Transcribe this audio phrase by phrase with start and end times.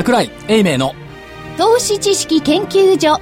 [0.00, 0.94] 桜井英明の
[1.58, 3.20] 投資知識研究所。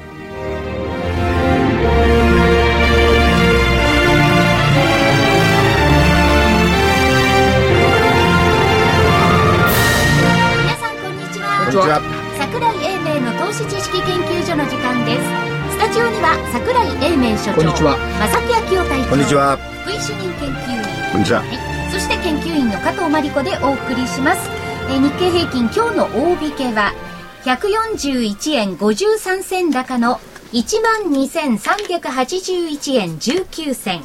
[10.62, 11.64] 皆さんこんにちは。
[11.64, 12.00] こんにちは。
[12.39, 15.22] 桜井英明の投資知識研究所の時間です。
[15.72, 17.99] スタジオには桜井英明所長こんにちは。
[18.21, 19.57] 正木昭夫隊長こんにちは。
[19.82, 21.40] 福井主任研究員こんにちは。
[21.40, 21.49] はい、
[21.90, 24.49] そして研究員の加藤真理子でお送りします、
[24.91, 26.95] えー日経平均今日の大引けは
[27.45, 30.19] 141円53銭高の
[30.53, 34.03] 1万2381円19銭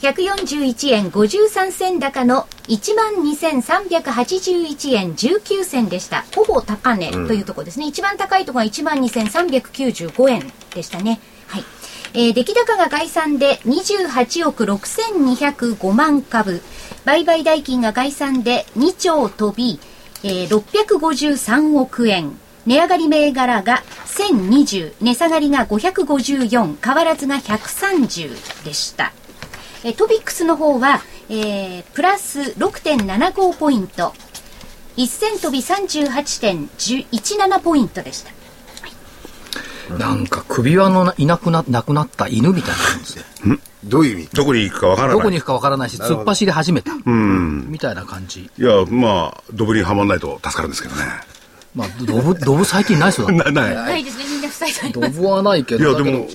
[0.00, 6.24] 141円53銭高の1万2381円19銭でした。
[6.34, 11.20] ほぼ高値というところですね、一番高いところが1万2395円でしたね。
[11.46, 11.64] はい。
[12.14, 16.62] えー出来高が概算で28億6205万株。
[17.04, 19.80] 売買代金が概算で2兆飛び、
[20.22, 22.38] えー653億円。
[22.66, 29.12] 値上がり銘柄が1020値下がりが554変わらずが130でした。
[29.84, 34.12] えトピックスの方は、えープラス6.75ポイント。
[34.96, 38.32] 1000飛び38.17ポイントでした。
[39.90, 43.22] なんか首輪のないなくななくなった犬みたいな感じで
[43.84, 44.28] どういう意味？
[44.34, 45.16] どこに行くかわからない。
[45.16, 46.92] どこに行くかわからないし突っ走り始めた。
[47.04, 48.50] みたいな感じ。
[48.58, 51.02] いや、まあ、ドブにはまんないと助かるんですけどね。
[51.74, 53.74] まあドブドブ最近ないそうだなない。
[53.74, 54.24] ないですね。
[54.24, 56.28] みんな塞いでドブはないけいや、どだけどでも、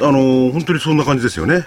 [0.00, 1.66] あの、本当にそんな感じですよね。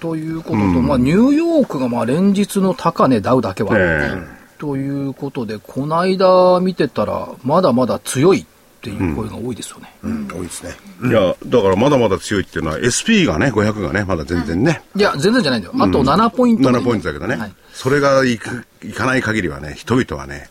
[0.00, 4.36] ということと、まあニューヨークがまあ連日の高値ダウだけは、え。
[4.58, 8.46] ということでこの間見てたらまだまだ強い
[8.94, 10.28] っていう声が多いですよね、うん。
[10.28, 10.76] 多いですね。
[11.04, 15.74] えいや、だからまだまだ強いっていうのは、SP がね、500がね、まだ全然ね、いや全然じゃないんだよ。
[15.76, 17.54] あと7ポイントで7ポイントだけどね、はい。
[17.72, 20.48] それがいくいかない限りはね、人々はね、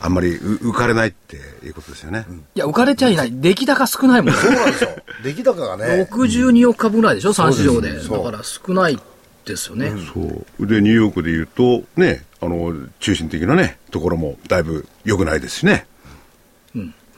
[0.00, 2.26] あんまりう浮かれないっていうことですよね。
[2.54, 3.32] いや浮かれちゃいない。
[3.32, 4.40] 出来高少ないもんね。
[4.40, 4.90] そうなんですよ。
[5.22, 6.08] 出来高がね。
[6.10, 7.92] 62億株ぐらいでしょ？3市場で。
[7.92, 8.98] だから少ない
[9.44, 10.20] ですよね、そ
[10.58, 10.66] う。
[10.66, 15.86] で、ニューヨークで言うと、ね、あの、中心的なね、ところもだいぶ良くないですしね。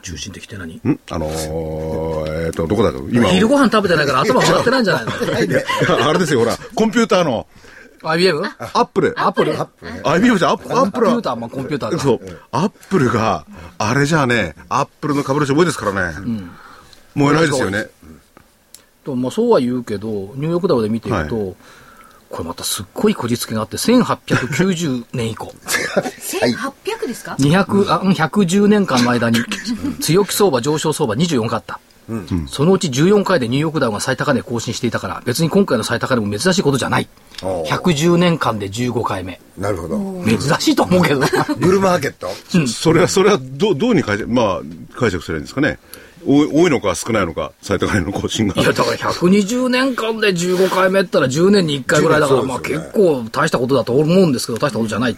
[0.06, 0.76] 中心的って何？
[0.76, 1.00] ん？
[1.10, 2.90] あのー、えっ、と、どこだ？
[2.92, 3.28] ろう今。
[3.28, 5.10] 昼ご飯食べてないから頭回ってないんじゃないの？
[6.08, 7.46] あれですよ、ほら、コンピューターの、
[8.04, 8.44] IBM?
[8.44, 9.14] アップル。
[9.16, 9.54] アップル
[10.04, 10.50] ？IBM じゃん。
[10.52, 11.12] アップアップルは。
[11.14, 12.20] コンピューターまあコンピューターかそう。
[12.52, 13.44] アップルが、
[13.78, 16.16] あれじゃあね、アップルの株主多いですからね。
[17.14, 17.86] 燃えないですよね。
[19.04, 21.56] とまあ、そうは言うけどニューヨークダウで見ていくと、
[22.28, 25.54] これまたすっごいこじつけがあって1890年以降。
[25.96, 29.38] 1800ですか？200あうん110年間の間に
[30.00, 31.80] 強気相場上昇相場24回あった、
[32.48, 37.08] そのうち14回でニューヨークダウが最高値更新していたから別に今回の最高値も珍しいことじゃない。
[37.42, 37.66] おー。
[37.66, 39.40] 110年間で15回目。
[39.56, 40.24] なるほど。
[40.24, 41.26] 珍しいと思うけどブ
[41.72, 42.28] ルーマーケット？
[42.66, 44.60] それは、それは、どう、どうに解釈、まあ、
[44.98, 45.78] 解釈すればいいんですかね。
[46.26, 48.54] 多い多いのか少ないのか、最高値の更新が。
[48.60, 55.16] いやだから120年間で15回目ったら10年に1回ぐらいだから、そうまあ結構大したことだと思うんですけど大したことじゃない、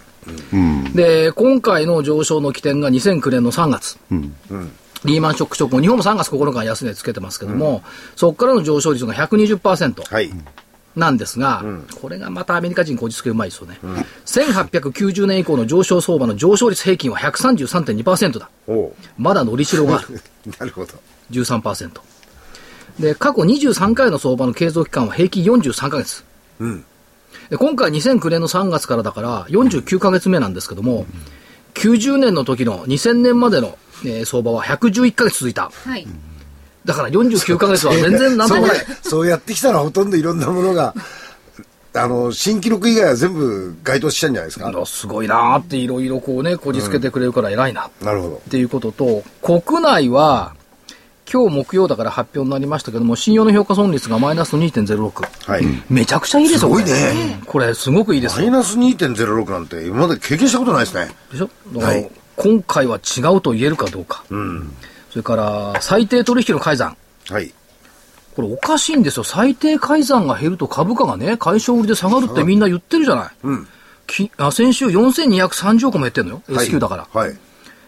[0.94, 3.98] で今回の上昇の起点が2009年の3月、
[5.04, 7.82] リーマンショック直後日本も3月9日に安値つけてますけども、
[8.16, 10.30] そこからの上昇率が120%はい
[10.96, 11.64] なんですが、
[12.00, 13.78] これがまたアメリカ人こじつけうまいですよね、
[14.26, 18.50] 1890年以降の上昇相場の上昇率平均は133.2%だ。
[19.16, 20.20] まだのりしろがある。
[20.58, 20.94] なるほど。
[21.30, 21.90] 13%。
[22.98, 26.24] で、過去23回の相場の継続期間は平均43ヶ月。
[27.50, 31.06] で今回2009年の3月からだから49ヶ月目なんですけども、
[31.74, 35.70] 90年の時の2000年までの、えー相場は111ヶ月続いた。
[35.72, 36.06] はい
[36.88, 38.76] だから49ヶ月は全然なんともない。
[39.02, 40.94] そうやってきたらほとんどいろんなものが
[41.94, 44.68] あの新記録以外は全部該当しちゃうんじゃないですか。
[44.68, 47.86] あのすごいなーっていろいろこうね、こじつけてくれるから偉いな。
[47.86, 48.42] っなるほど。
[48.50, 50.54] ていうことと、国内は、
[51.30, 55.50] 今日木曜だから発表になりましたけども、信用の評価損率がマイナスの2.06。
[55.50, 57.40] はい、めちゃくちゃいいですよ、すごいね。
[57.44, 58.42] これ、すごくいいですよ。
[58.42, 61.08] マイナス2.06なんて今まで経験したことないですね。
[61.32, 61.50] でしょ？
[61.74, 62.10] だから、はい。
[62.36, 64.24] 今回は違うと言えるかどうか。
[65.10, 66.96] それから、最低取引の改ざん。
[67.28, 67.52] はい。
[68.36, 69.24] これおかしいんですよ。
[69.24, 73.30] 最低改ざんが減ると株価がね、解消売りで下がるってみんな言ってるじゃない。
[74.06, 76.42] きあ先週4230億も減ってんのよ。
[76.48, 77.08] S q だから。
[77.12, 77.36] はい。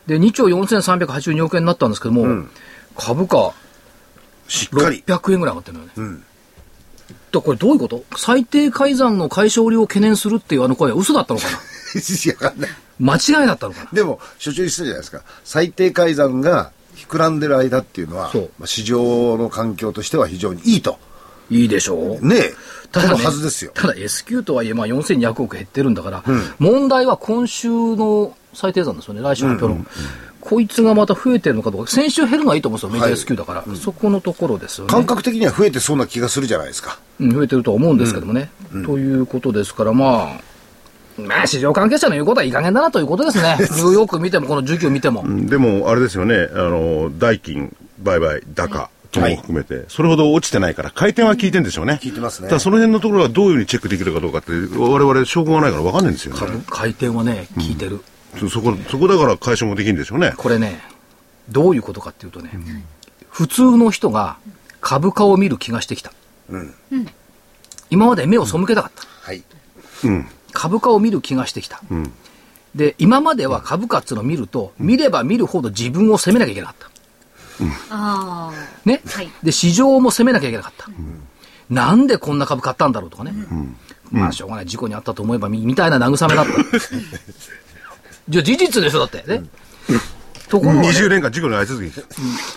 [0.07, 2.47] で、2兆4382億円になったんですけども、
[2.97, 3.53] 株価
[4.49, 5.05] しっかり。
[5.07, 6.21] 600円ぐらい上がってるのよね。
[7.09, 8.05] だからこれどういうこと？
[8.17, 11.59] 最低改ざんの解消売りを懸念するっていうあの声は嘘だったのかな？
[12.45, 12.71] わかんない。
[12.99, 13.91] 間違いだったのかな？
[13.93, 15.23] でも所長言ってたじゃないですか。
[15.45, 20.99] 最低改ざんが膨らんでる間っていうのはまあ、市場の環境としては非常にいいと。
[21.51, 22.27] いいでしょう。
[22.27, 22.55] ねえ。
[22.93, 23.73] ただ、飛ね、ぶはずですよ。
[23.75, 26.25] ただ S q とはいえ、まあ、4200億減ってるんだから、
[26.59, 29.87] 問題は今週の最低算ですよね、来週発表の。
[30.41, 34.93] こいつがまた増えてるのかどうか、先週減るのはいいと思うんですよ、メジャー S q だから、はいそこのところですよね。
[34.93, 36.99] 感覚的には増えてそうな気がするじゃないですか。
[37.21, 38.51] うん、増えてるとは思うんですけどもね。
[38.73, 40.41] うん、ということですから、まあ、
[41.27, 43.57] まあ、市場関係者の言うことはいい加減だなということですね。
[43.61, 45.25] ニューヨーク見ても、この需給見ても。
[45.49, 48.91] でも、あれですよね、あの、代金、売買、高。
[49.11, 51.99] とも含めて、はい、それほど落ちてないから、回転は効いてるんでしょうね。
[52.01, 52.49] 効いてますね。
[52.49, 56.63] ただその辺のところがどういうふうにチェックできるかどうかって、我々証拠がないから分かんないんですよね。
[56.69, 58.01] 回転はね、効いてる、
[58.41, 60.33] うん、そこ、そこだから解消もできるんでしょうね。
[60.37, 60.81] これね、
[61.49, 62.85] どういうことかっていうとね、うん、
[63.29, 64.37] 普通の人が
[64.81, 66.13] 株価を見る気がしてきた。
[66.49, 66.75] うん。
[67.91, 69.03] 今まで目を背けたかった。
[69.23, 69.43] はい。
[70.05, 70.27] うん。
[70.51, 71.81] 株価を見る気がしてきた。
[71.91, 72.13] うん。
[72.75, 76.91] で、今までは株価っていうのを見ると、見れば見るほど自分を責めなきゃいけなかった。
[77.91, 78.53] ああ。
[78.85, 80.87] ね、はい、で、市場も攻めなきゃいけなかった。
[80.87, 81.23] うん、
[81.69, 83.33] なんでこんな株買ったんだろうとかね。
[83.33, 83.77] うん、
[84.11, 84.67] まあ、しょうがない。
[84.67, 86.53] 事故にあったと思えばみ、みたいな慰めだった。
[88.29, 89.25] じゃあ事実でしょ、だって。
[89.27, 89.43] ね。
[90.49, 92.07] ところが、ね、20年間事故に遭い続けて。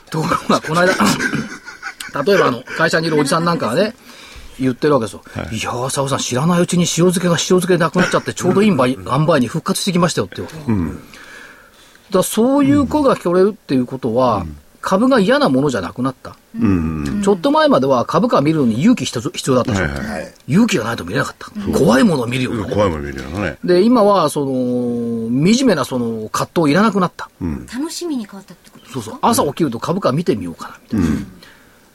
[0.09, 0.93] ところが、この間、
[2.23, 3.95] 例えばあの、会社にいるおじさんなんかがね、
[4.59, 5.21] 言ってるわけですよ。
[5.33, 10.41] はい、いやー、佐尾さん、知らないうちに塩漬けが塩漬けなくなっちゃって、 ちょうどいい塩梅に復活してきましたよって。
[10.67, 10.99] うん、
[12.11, 16.35] だそういう子が来れるっていうことは、うん株が嫌なものじゃなくなった。
[16.59, 21.49] うん、ちょっと前までは株価見るのに勇気必要だったでしょ、はいはい、勇気がないと見れなかった。
[21.55, 23.57] うん、怖いものを見るよ、ね、怖いものを見るよね。
[23.63, 27.29] で、今は、その、惨めなその葛藤いらなくなった。
[27.39, 29.01] うん、楽しみに変わったってことですか？
[29.01, 29.19] そうそう。
[29.21, 31.15] 朝起きると株価見てみようかな、みたいな。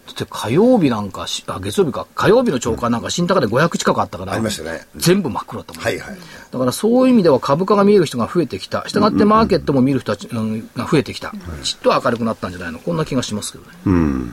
[0.08, 4.86] うんって火曜日なんかあ、月曜日か、火曜日の朝刊なんか新高で500近くあったから、ありましたね。
[4.96, 6.16] 全部真っ黒だったもん、はいはい。
[6.50, 8.84] だからそういう意味では株価が見える人が増えてきた。
[8.88, 11.32] したがってマーケットも見る人たち、が増えてきた。
[11.62, 12.78] ちっと明るくなったんじゃないの？
[12.78, 13.70] こんな気がしますけどね。
[13.86, 14.32] うん。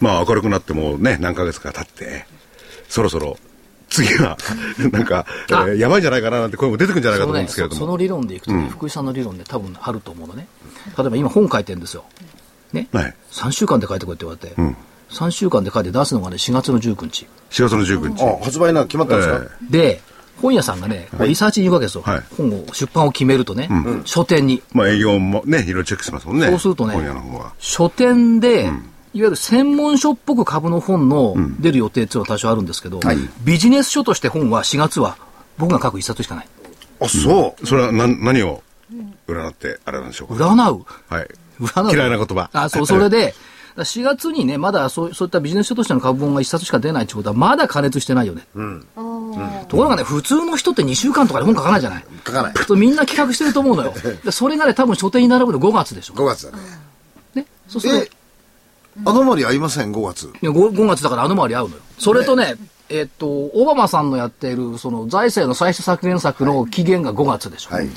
[0.00, 2.26] まあ明るくなってもね、何ヶ月か経って、
[2.88, 3.38] そろそろ
[3.88, 4.36] 次は、
[4.92, 7.78] なんか、えー、やばいんじゃないかななんて声も出てくるんじゃないかと思うんですけれども。
[7.78, 10.48] そ、ね,、の理論でいくとね、うん、福井さんの理論で多分あると思うのね。
[10.98, 12.04] 例えば今本書いてるんですよ。
[12.72, 12.88] ね。
[12.92, 14.54] はい、3週間で書いてこいって言われて。
[14.56, 14.76] うん
[15.10, 17.26] 3週間で書いて出すのがね、4月の19日。
[17.50, 18.24] 4月の19日。
[18.24, 20.02] あ、発売な決まったんですか、えー、で、
[20.42, 22.02] 本屋さんがね、リサーチに行くわけですよ。
[22.02, 24.62] はい、本を、出版を決めるとね、うん、書店に。
[24.72, 26.48] まあ営業もね、いろいろチェックしますもんね。
[26.48, 26.96] そうするとね、
[27.58, 28.80] 書店で、うん、いわ
[29.14, 35.16] ゆる専門書っぽく株の本の出る予定っていうのは多少あるんですけど、はい、ビジネス書として本は4月は
[35.56, 36.48] 僕が書く一冊しかない。
[37.00, 37.66] あ、そう。
[37.66, 38.62] それは何何を
[39.28, 40.44] 占ってあれなんでしょうか？
[40.44, 41.28] 占うはい。
[41.60, 41.94] 占う。
[41.94, 42.50] 嫌いな言葉。
[42.52, 43.34] あ、そう、それで、
[43.76, 48.46] 4月にね、まだそうそういったビジネス書としての株本が1冊しか出ないってことは、まだ加熱してないよね。
[48.54, 48.86] うん。
[49.68, 52.04] ところがね、普通の人って2週間とかで本書かないじゃない。
[52.24, 52.54] 書かない。
[52.76, 53.94] みんな企画してると思うのよ。
[54.24, 56.14] でそれがね、多分書店に並ぶの5月でしょ。
[56.14, 56.58] 5月だね。
[57.34, 57.46] ね。
[57.68, 58.10] そうする
[59.04, 59.10] と。
[59.10, 60.26] アノマリ合いません、5月。
[60.40, 61.82] いや 5, 5月だからアノマリ合うのよ。
[61.98, 62.54] それとね、
[62.88, 67.74] えっと、オバマさんのやっている、その財政の歳出削減策の期限が5月でしょ。
[67.74, 67.88] はい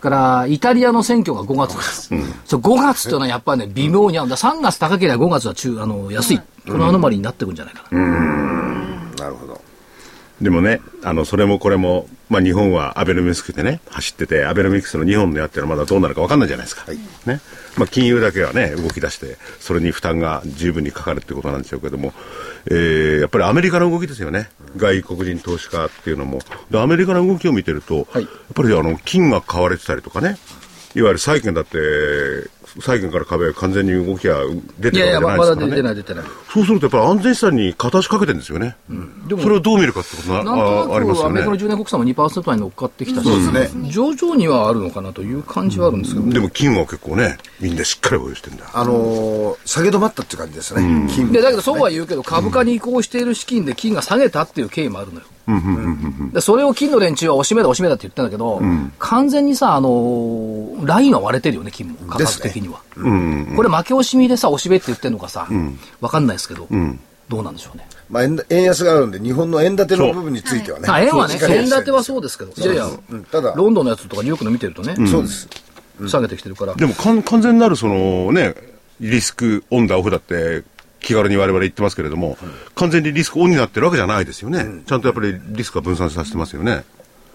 [0.00, 4.36] からイタリアの選挙が5月です、うん、そう5月っていうのはやっぱりね微妙に合うんだ。
[4.36, 7.98] 3月高ければ5月は中あの安い、このアノマリになってくるんじゃないかな、
[9.18, 9.60] なるほど
[10.40, 16.84] でもねあのそれもこれもまあ、日本はアベノミクスでね、走ってて、アベノミクスの日本のやってるのはまだどうなるか分かんないじゃないですか。
[16.86, 17.40] はい、ね。
[17.76, 22.12] まあ、金融だけはね、動き出して、それに負担が十分にかかるってことなんでしょうけども、
[22.66, 24.48] えー、やっぱりアメリカの動きですよね。
[24.76, 26.40] 外国人投資家っていうのも。
[26.68, 30.36] で、アメリカの動きを見てると、はい、やっぱりあの、金が買われてたりとかね、
[30.96, 31.78] いわゆる債券だって、
[32.80, 36.24] 債券から壁は完全に動きは出てるわけじゃないですか、ね、いやいや、まだ出てない、出てない。
[36.52, 38.76] そうすると、やっぱり安全資産に片足かけてるんですよね。
[38.90, 48.66] うん、でもそれをどう見るかってことななんとなくアメリカの10年国債も2%に乗っかってきたし、そうですね、上場にはあるのかなという感じはあるんですけど、ね、でも金は結構ね、みんなしっかり保有してるんだ。
[48.72, 55.26] あのー、下げ止まったっていう感じですね、うん、金でだけどそうは言うけど、株価に移行している資金で金が下げたっていう経緯もあるのよ。
[56.32, 62.80] でそれを金の連中はおしめだおしめだって言ってんだけど、うん、完全にさ、あのー、ラインは割れてるよね、金も、価格的には。
[62.96, 65.48] ね、これ負け惜しみでさ、おしめって言ってるのかさ、
[66.00, 66.68] わ、かんないですけど、
[67.28, 67.86] どうなんでしょうね。
[68.10, 70.88] まあ円、円安があるんで、日本の円建ての部分についてはね。
[70.88, 72.88] あ円はね、円建てはそうですけど、いやいや、
[73.30, 75.48] ただ、ロンドンのやつとかニューヨークの見てるとね、そうです。
[76.08, 76.74] 下げてきてるから。
[76.74, 78.54] でも完全なるそのね、
[79.00, 80.64] リスクオンダオフだって
[81.00, 86.84] 気軽に我々言ってますけれども、うん、完全にリスクオンになってるわけじゃないですよね、うん、ちゃんとやっぱりリスクは分散させてますよね。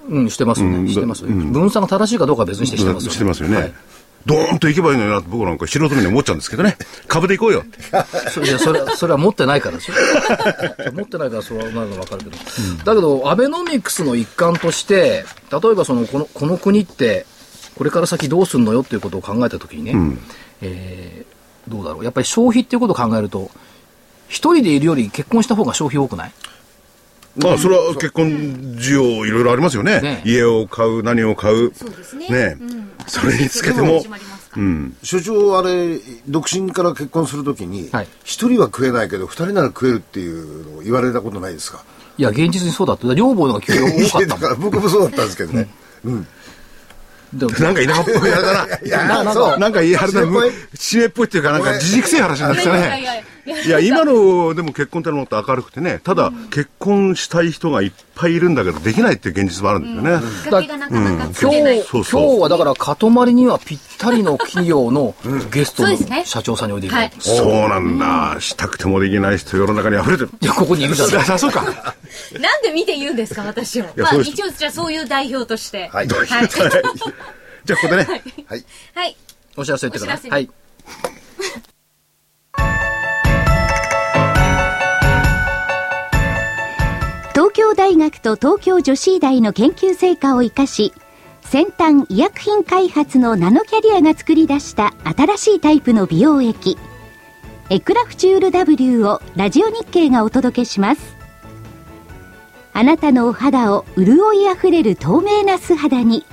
[0.09, 3.15] うん、してますよね、してます、分散が正しいかどうかは別にしてしてますよね。
[3.15, 3.55] してますよね。
[3.55, 3.73] はい
[4.25, 6.77] ドーンと行けばいいのにな僕なんか素人に思っちゃうんですけどね。
[7.07, 7.63] 株で行こうよ
[8.29, 9.97] それそれそれは持ってないからですよ。
[10.93, 12.31] 持ってないからそうなるの分かるけど。
[12.31, 17.25] うん、だけど、アベノミクスの一環として、例えばそのこのこの国って、
[17.75, 20.19] これから先どうすんのよっていうことを考えたときにね、うん、
[20.61, 21.25] え
[21.67, 22.03] どうだろう。
[22.03, 23.51] やっぱり消費っていうことを考えると、
[24.27, 26.31] 一人でいるより結婚した方が消費多くない？
[27.37, 28.27] まあ、それは結婚
[28.75, 30.01] 需要いろいろありますよね。
[30.01, 30.21] ね。
[30.25, 31.73] 家を買う、何を買う。
[31.73, 32.27] そうですね。
[32.27, 32.57] ね。
[32.59, 32.91] うん。
[33.07, 34.03] それにつけても。
[34.57, 34.97] うん。
[35.01, 38.07] 所長あれ独身から結婚するときにはい。
[38.25, 41.85] 一、人は食えないけど二人なら食えるっていうのを言われたことないですか？
[42.17, 43.07] いや、現実にそうだって。
[43.07, 45.69] 女房のが給料多かいやだったもから僕もそうだったんですけどね、
[46.03, 46.15] うん。
[46.15, 46.27] ん。
[47.33, 48.77] なんか田舎っぽいあれだな。
[48.83, 49.51] いやななんそう。
[49.51, 52.79] か、なんかいいあれだ、締めっぽい締めっぽいっていうか、なんか、じじくせえ話になってきたね。
[52.79, 53.21] いやいやいや
[53.65, 60.27] いや、今の、でも結婚ってのはもっと明るくてね、ただ、結婚したい人がいっぱいいるんだけど、できないっていう現実もあるんですよね。
[60.43, 65.15] きっかけがなかなか作今日、今日はだから、かとまりにはぴったりの企業の
[65.51, 67.15] ゲストの社長さんにおいでいただいて。
[67.19, 68.37] そうなんだ。
[68.39, 70.29] したくてもできない人、世の中に溢れてる。
[70.39, 71.95] いや、ここにいるじゃないあ、そうか。
[72.39, 73.85] なんで見て言うんですか私を。
[73.95, 75.89] まあ一応じゃあそういう代表として。
[75.89, 76.07] はい。
[76.07, 76.27] はい、
[77.65, 78.03] じゃあ、ここでね。
[78.47, 78.65] はい。
[78.95, 79.17] はい。
[79.55, 80.19] お知らせ言ってから。
[80.29, 80.49] はい。
[87.33, 90.93] 東京大学と東京女子医大の研究成果を生かし
[91.41, 96.77] 先端医薬品開発のナノキャリアが作り出した新しいタイプの美容液。
[97.69, 101.20] エクラフチュール W をラジオ日経がお届けします
[102.73, 106.25] あなたのお肌を潤いあふれる透明な素肌に。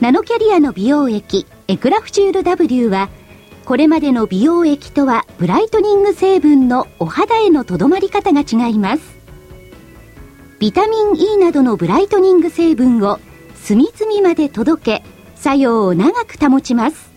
[0.00, 3.08] ナノキャリアの美容液エクラフチュール W は
[3.64, 9.02] これまでの美容液とはブライトニング成分のお肌へのとどまり方が違います。
[10.58, 13.20] ビタミン E などのブライトニング成分を
[13.54, 15.04] 隅々まで届け
[15.36, 17.12] 作用を長く保ちます。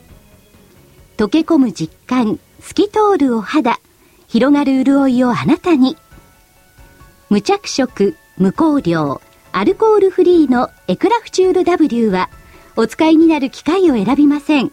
[1.18, 3.80] 溶け込む実感透き通るお肌
[4.28, 5.98] 広がる潤いをあなたに。
[7.30, 9.20] 無着色無香料
[9.52, 12.30] アルコールフリーのエクラフチュール W は
[12.76, 14.72] お使いになる機械を選びません。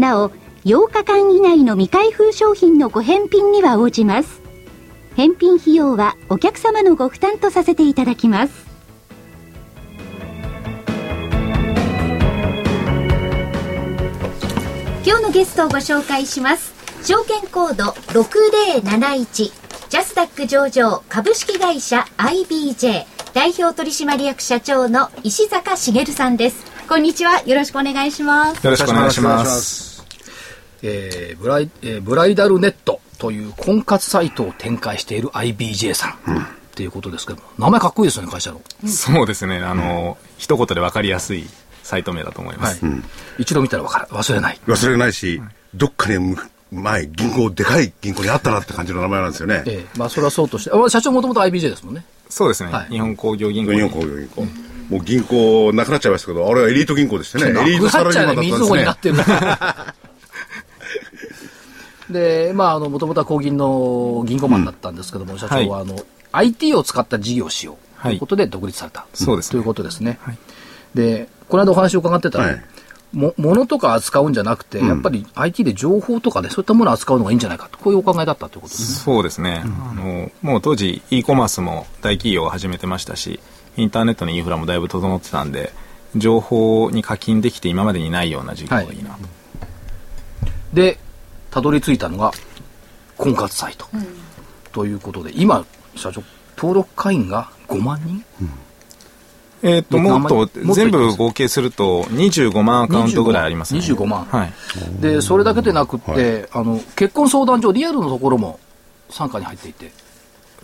[0.00, 0.30] なお
[0.64, 4.40] 8日間以内の未開封商品のご返品には応じます。
[5.14, 8.66] 返品費用はお客様のご負担とさせていただきます。
[15.04, 16.74] 今日のゲストをご紹介します。
[17.02, 19.34] 証券コード6071
[19.88, 26.64] ジャスダック上場株式会社 IBJ 代表取締役社長の石坂茂さんです。
[26.88, 27.40] こんにちは。
[27.46, 28.64] よろしくお願いします。
[28.64, 29.30] よろしくお願いしま。
[29.30, 29.89] お願いします。
[30.82, 36.12] えーブライ、えーブライダルネットという婚活サイトを展開している IBJ さん。
[36.70, 38.62] っていうことですけども、名前かっこいいですよね、会社の。
[38.86, 39.58] そうですね。
[39.58, 41.44] あの、一言で分かりやすい
[41.82, 42.86] サイト名だと思いまはいす。。
[43.38, 44.60] 一度見たらわから忘れない。
[44.66, 45.42] 忘れないし、
[45.74, 46.36] どっかにむ
[46.72, 49.64] 前、銀行、でかい銀行にあったなって感じの名前なんですよね。
[49.66, 52.04] ええまあ、それはそうとして、あ社長もともと IBJ ですもんね。
[52.28, 52.72] そうですね。
[52.72, 53.88] はい日本工業銀行日に。
[53.88, 54.42] 本工業銀行。
[54.88, 57.60] もう銀行なくなっちゃいましたけど、あれはエリート銀行でしてね。
[57.60, 58.98] エリートサラリーマンだったんでなっ。
[58.98, 59.16] てる。
[62.10, 65.96] で、まあ、あの、もともとは工銀の銀行マンだったんですけども、社長は、あの、
[66.32, 69.06] IT を使った事業をしようということで独立された。
[69.14, 70.18] そうですねということですね。
[70.22, 70.38] はい
[70.94, 72.64] で、この間お話を伺ってたら、はい
[73.12, 78.98] も、物とか扱うんじゃなくて、やっぱり IT で情報とかね、そういったものを扱うのがいいんじゃないかと、こういうお考えだったということですね。
[79.00, 79.64] そうですね。
[79.64, 83.40] あの、もう当時 e コマースも大企業が始めてましたし、
[83.76, 85.72] インターネットのインフラもだいぶ整ってたんで、
[86.14, 89.18] 情報に課金できて今までにないような事業がいいなと。
[90.72, 91.00] で、
[91.50, 92.32] たどり着いたのが、
[93.16, 93.86] 婚活サイト。
[94.72, 95.64] ということで、今、
[95.96, 96.22] 社長、
[96.56, 98.24] 登録会員が5万人？
[99.62, 103.80] えっと、ももっともっと全部合計すると25万アカウントぐらいありますね。
[103.80, 104.24] 25万。
[104.24, 104.52] はい。
[105.02, 108.58] で、それだけでなくって、あの、結婚相談所、リアルのところも
[109.10, 109.92] 参加に入っていて、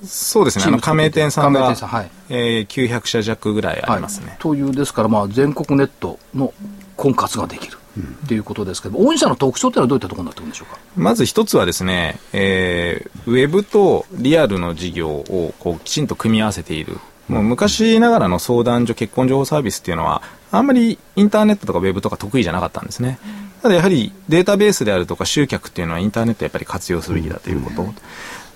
[0.03, 0.65] そうですね。
[0.67, 4.37] あの、加盟店さんが加盟店さんはい、えー900社弱ぐらいありますね。
[4.39, 6.53] という、ですから、まあ、全国ネットの
[6.97, 10.79] 婚活ができるっていうことですけど、御社の特徴ってのはどういったところになってくるんでしょうか？
[10.97, 16.99] まず一つはですね、えーウェブとリアルの事業をこうきちんと組み合わせている。
[17.29, 20.23] もう昔ながらの相談所、結婚情報サービスっていうのは、
[20.53, 23.19] あんまりインターネットとかウェブとか得意じゃなかったんですね。
[23.63, 27.85] ただやはりデータベースであるとか集客っていうのはインターネットやっぱり活用すべきだということ。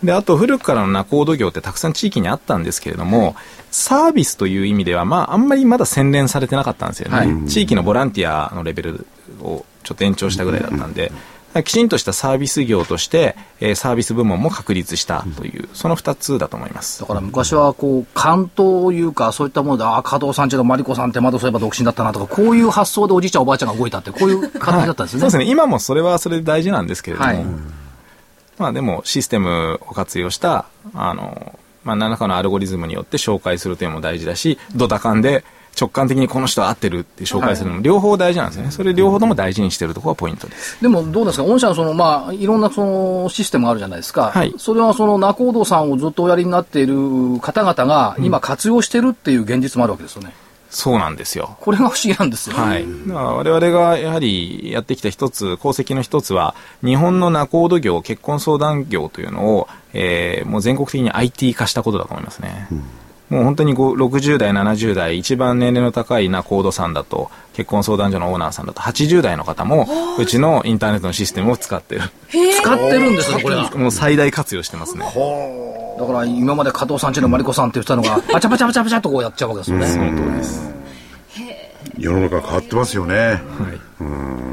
[0.05, 3.35] で、あと古くからの仲人業ってたくさん地域にあったんですけれども、
[3.73, 7.17] サービスという意味では、まあ、あんまりまだ洗練されてなかったんですよね。
[7.17, 9.07] はい地域のボランティアのレベル
[9.41, 11.13] をちょっと延長したぐらいだったんで、
[11.65, 17.07] きちんとしたサービス業として、えーサービス部門も確立したという、その2つだと思いますだ。
[17.07, 25.21] から昔はこう、関東というか、そういったもので、ああ、加藤さんちのマリコさんってまだそういえば独身だったなとか、こういう発想でおじいちゃんおばあちゃんが動いたって、こういう形だったんですね。
[25.21, 25.45] そうですね。
[25.47, 27.45] 今もそれはそれで大事なんですけれども、はい
[28.59, 35.45] まあでもシステムを活用した、あの、まあ何らかのアルゴリズムによって紹介するというのも大事だし、ドタカンで
[35.81, 38.71] 直感的にこの人は合ってるって紹介するのも両方大事なんですよね。
[38.71, 40.81] それ両方とも大事にしてるところがポイントです。
[40.83, 44.31] でもどうですか、御社のその、まあ、いろんなそのシステムがあるじゃないですか。
[44.31, 46.95] はいそれはその仲人さんをずっとおやりになっている
[47.41, 50.35] 方々が今活用してるっていう現実もあるわけですよね。
[50.71, 51.57] そうなんですよ。
[51.61, 52.57] これが不思議なんですよ。
[52.57, 52.85] はい。
[53.07, 62.69] だから我々がやはりやってきた一つ、功績の一つは、日本の仲人業、結婚相談業というのを、えーもう全国的に IT 化したことだと思いますね。
[63.31, 69.87] もう本当にご60代、70代、一番年齢の高い仲人さんだと、結婚相談所のオーナーさんだと、80代の方も、
[70.19, 72.03] うちのインターネットのシステムを使ってる。
[72.29, 73.71] 使ってるんですね、これは。
[73.77, 75.05] もう最大活用してますね。
[75.05, 79.87] だから今まで加藤さんちのマリコさんって言ってたのが、パチャパチャパチャパチャっとこうやっちゃうわけですよね。
[79.87, 80.75] その通りです。
[81.99, 83.41] 世の中変わってますよね。
[84.01, 84.50] うん。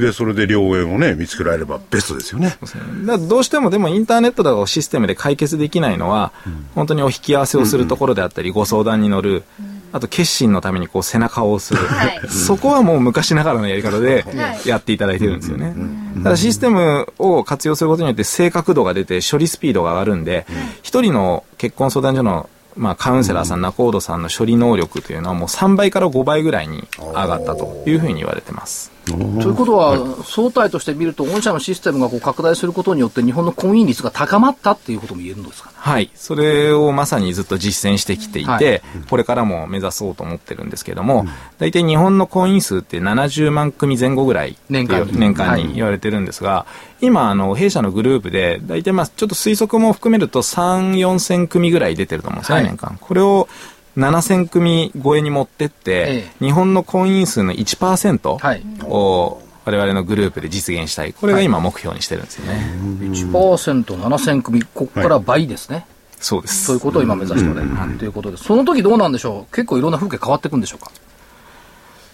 [0.00, 2.56] で、それで良縁をね、見つけられればベストですよね。
[3.04, 6.32] だどうしてもでもインターネットだとシステムで解決できないのは、
[6.74, 9.44] 本当にお引き合わせをするところであったり、ご相談に乗る、
[9.92, 12.28] あと決心のためにこう背中を押す、はい。
[12.28, 14.24] そこはもう昔ながらのやり方で
[14.64, 15.74] やっていただいてるんですよね。
[16.22, 20.46] ただシステムを活用することによって正確度が出て処理スピードが上がるんで、
[20.82, 28.91] 一人の結婚相談所のまあ、カウンセラーさん、仲人さんの処理能力というのはもう3倍から5倍ぐらいに上がったというふうに言われてます。
[29.04, 35.74] ということは、総体として見ると、御社のシステムがこう拡大することによって、日本の婚姻率が高まったっていうことも言えるんですかね？
[35.78, 36.10] はい。
[36.14, 38.82] それをまさにずっと実践してきていて、はい。
[39.10, 41.26] これからも目指そうと思ってるんですけども、
[41.58, 45.18] 大体日本の婚姻数って70万組前後ぐらい年間に。
[45.18, 45.64] 年間はい。
[45.64, 46.66] に言われてるんですが、
[47.00, 52.64] 今、あの、弊社のグループで、大体まあ、ちょっと推測も含めると3、4千組ぐらい出てると思うんですね、はい。
[52.66, 52.96] 年間。
[53.00, 53.48] これを
[53.96, 61.12] 7000組超えに持ってって、え日本の婚姻数の1%はいを我々のグループで実現したい。
[61.12, 62.74] これが今目標にしてるんですよね。
[63.00, 65.86] 1%、7000組、ここから倍ですね。
[66.18, 66.64] そうです。
[66.64, 68.44] そういうことを今目指しておられるということです。
[68.44, 69.54] その時どうなんでしょう？
[69.54, 70.90] 結構いろんな風景変わっていくんでしょうか？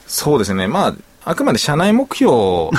[0.07, 0.67] そうですね。
[0.67, 2.71] まあ、あくまで社内目標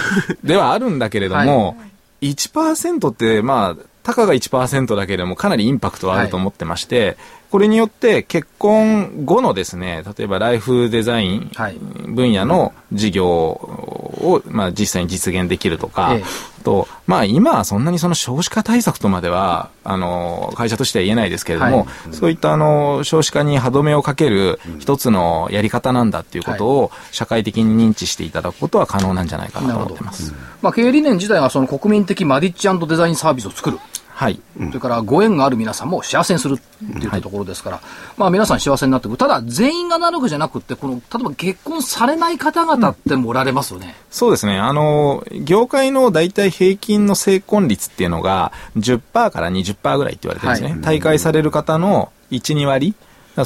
[0.44, 1.78] ではあるんだけれども、
[2.22, 7.18] 1%って、まあ、たかが1%だけでもかなりインパクトはあると思ってまして、
[7.52, 11.76] これによって結婚後のですね、例えばライフデザインはい。
[12.08, 16.24] 分野の事業を、まあ、実際に実現できるとか、ええ。
[16.24, 22.14] あと、まあ今はそんなにその少子化対策とまでは、あの、会社としては言えないですけれども、はい。
[22.14, 30.34] そういったあの、少子化に歯止めをかける一つのやり方なんだっていうことを社会的に認知していただくことは可能なんじゃないかなと思ってます。
[30.62, 33.80] まあ、経営理念自体はその国民的マリッジデザインサービスを作る。
[34.20, 34.42] はい。
[34.68, 37.82] それからご縁がある皆さんも幸せにするっていったところですから、
[38.18, 39.16] まあ皆さん幸せになっていく。
[39.16, 43.96] ただ全員がなるわけじゃなくって、この、例えば結婚されない方々ってもおられますよね。
[44.12, 44.60] そうですね。
[44.60, 50.72] あの、業界の大体平均の成婚率っていうのが10%から20%ぐらいって言われてるんですね。
[50.72, 52.96] はい大会される方の1、2割。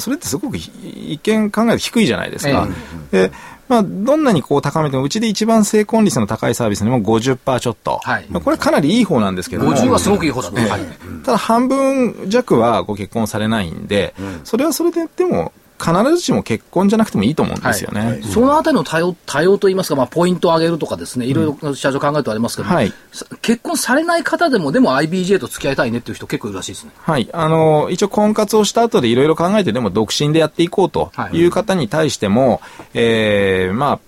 [0.00, 2.66] それってすごくひ一見考えると低いじゃないですか。
[3.12, 3.30] で、
[3.68, 8.00] まあ、どんなにこう高めても、うちで一番成婚率の高いサービスにも50%ちょっと。
[8.02, 9.72] はいまあこれかなりいい方なんですけども。
[9.72, 10.56] 50はすごくいい方だと。
[10.56, 10.80] はい
[11.24, 15.52] ただ半分弱はご結婚されないんで、それはそれででも
[15.84, 18.20] 必ずしも結婚じゃなくてもいいと思うんですよね。
[18.22, 26.90] そのあたりの多様、多様といいますか、まあ、ポイントを上げるとかですね、いろいろ社長考えてはありますけど、はいさ結婚されない方でも、でも IBJ と付き合いたいねっていう人結構いるらしいですね。
[26.96, 27.28] はい。
[27.32, 32.60] あの、一応婚活をした後でいろいろ考えて、でも独身でやっていこうという方に対しても、
[32.94, 34.00] えーまあ、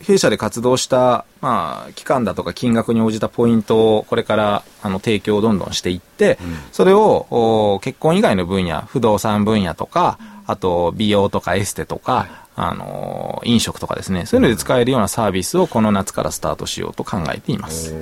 [0.00, 6.38] 弊社で活動した、まあ、期間だとか金額に応じたポイントをこれからあの提供をどんどんしていって、
[6.72, 17.94] それをお結婚以外の分野、不動産分野とか、あと美容とかエステとか、あの飲食とかですね、そういうので使えるようなサービスをこの夏からスタートしようと考えています。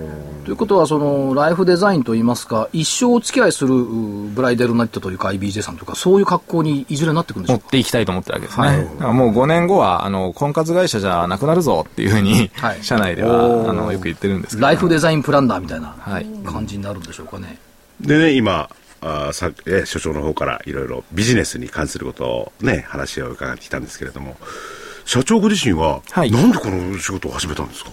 [0.44, 7.64] ということは、その、ライフデザインといいますか、一生お付き合いするうブライデルナイトというか IBJ さんとか、そういう格好にいずれなってくるんでしょうか？
[7.64, 8.66] 持っていきたいと思ってるわけですね。
[8.66, 14.66] はいだからもう5年後は、あの、婚活会社じゃなくなるぞっていうふうに、はい 社内では、あの、よく言ってるんですけど。
[14.68, 17.58] ライフデザインプランナーみたいなはい感じになるんでしょうかね。
[18.00, 18.70] でね、今、
[19.08, 24.36] あーさえ所長の方からいろいろビジネスに関することをね、話を伺ってきたんですけれども、
[25.04, 27.90] 社長ご自身は、はいなんでこの仕事を始めたんですか？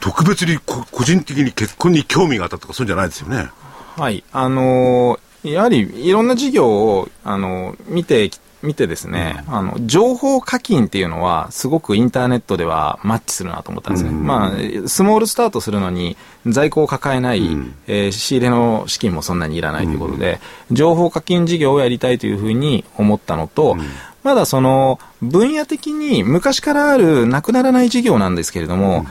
[0.00, 3.50] 特別にこ個人的に結婚に興味があったとかそういうんじゃないですよね。
[3.96, 4.24] はい。
[4.32, 14.10] あのーやはり、いろんな事業を、あのー見てき見てですね、あの、情報課金っていうのは、すごくインターネットではマッチするなと思ったんですね。
[14.10, 17.42] まあ、スモールスタートするのに、在庫を抱えない、
[17.86, 23.76] えー、仕入れの資金もそんなにいらないということで、情報課金事業をやりたいというふうに思ったのと、
[24.22, 29.06] まだその、分野的に昔からあるなくならない事業なんですけれども、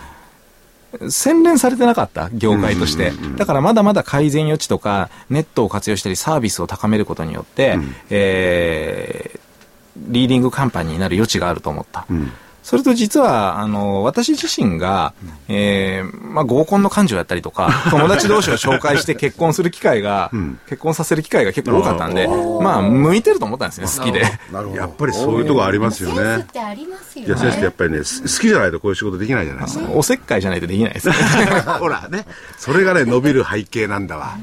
[1.10, 9.40] 洗練されてなかった業界として、だからまだまだ改善余地とかネットを活用したりサービスを高めることによって、うん、えー、
[9.97, 12.32] リーディングカンパニーになる余地があると思った、うん、
[12.63, 15.13] それと実は、あの、私自身が、
[15.47, 22.28] えー、まあ、合コンの幹事をやったりとか、 友達同士を紹介して結婚する機会が、うん、結婚させる機会が結構多かったんで、
[22.62, 24.21] まあ、向いてると思ったんですね、好きで。
[24.76, 26.15] やっぱりそういうとこありますよね。
[26.15, 27.28] センスってありますよね。
[27.28, 28.04] いや、センスってやっぱりね、好
[28.39, 29.89] きじゃないとこういう仕事できないじゃないですか。
[29.93, 31.10] おせっかいじゃないとできないです。
[31.80, 32.26] ほらね、
[32.58, 34.38] それがね、伸びる背景なんだわ。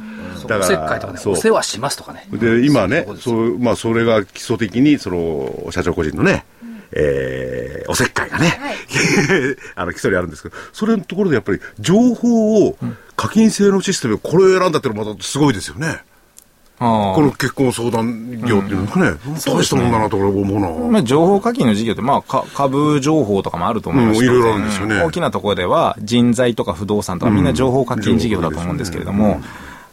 [0.48, 2.26] だから、おせっかいとかね、お世話しますとかね。
[2.33, 6.44] で、今ね、そう、まあ、それが基礎的に、その、社長個人のね、
[6.92, 8.77] えー、おせっかいがね、はい、
[9.77, 12.77] あの、基礎にあるんですけど、それのところでやっぱり、情報を
[13.16, 16.03] 課金制のシステム、これを選んだっていうのはまたすごいですよね。
[16.79, 20.68] この結婚相談業っていうのがね、うん、大したもんだなと俺思うな。
[20.92, 25.03] まあ、情報課金の事業って、まあ、株情報とかもあると思いますけど、うん、いろいろあるんですよね。
[25.03, 29.40] 大きなところでは、人材とか不動産とか、みんな情報課金事業だと思うんですけれども、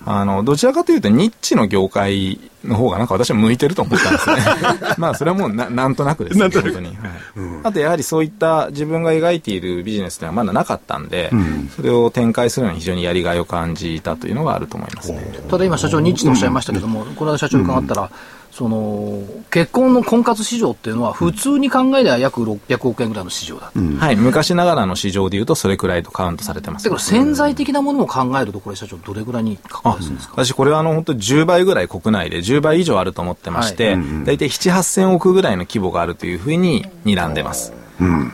[0.06, 4.36] あの、どちらかというと、ニッチの業界の方がなんか私は向いてると思ったんですね。
[4.98, 6.88] まあ、それはもうななんとなくですね、本当に。
[6.88, 6.96] はい
[7.38, 15.34] うん、あと、やはりそういった自分が描いているビジネスというのはまだなかったんで、うん、それを展開するのに非常にやりがいを感じたというのがあると思いますね。
[15.50, 18.12] ただ今、社長、ニッチとおっしゃいましたけども、この間社長に伺ったら、
[18.58, 30.36] その結婚の婚活市場っていうのは、普通に考えれば約600億円ぐらいの市場だ、うん、はい、昔ながらの市場でいうと、それくらいとカウントされてます、だから潜在的なものも考えると、これ、社長、どれぐらいに関わるんですか？
[30.38, 37.74] 私、これはあの本当、10倍ぐらい国内で、10倍以上あると思ってまして、大体7、8000億ぐらいの規模があるというふうに睨んでます。
[38.00, 38.32] うん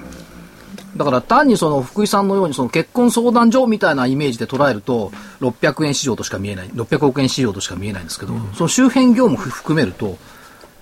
[0.96, 10.18] だから単にその福井さんのようにその結婚相談所みたいなイメージで捉えると600円市場としか見えない600億円市場としか見えないんですけど、うん、その周辺業務含めると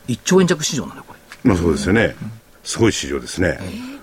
[0.08, 1.20] 1兆円弱市場なんこれ。
[1.44, 2.16] まあそうですよね。
[2.64, 3.60] すごい市場ですね。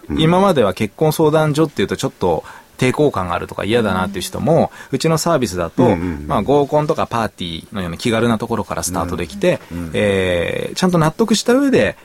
[0.09, 2.45] うん、今までは結婚相談所っていうとちょっと
[2.77, 9.61] 抵抗感があるとか嫌だなっていう人も、うちのサービスだと、まあ、合コンとかパーティーのような気軽なところからスタートできて、
[9.95, 11.97] えー、ちゃんと納得した上で、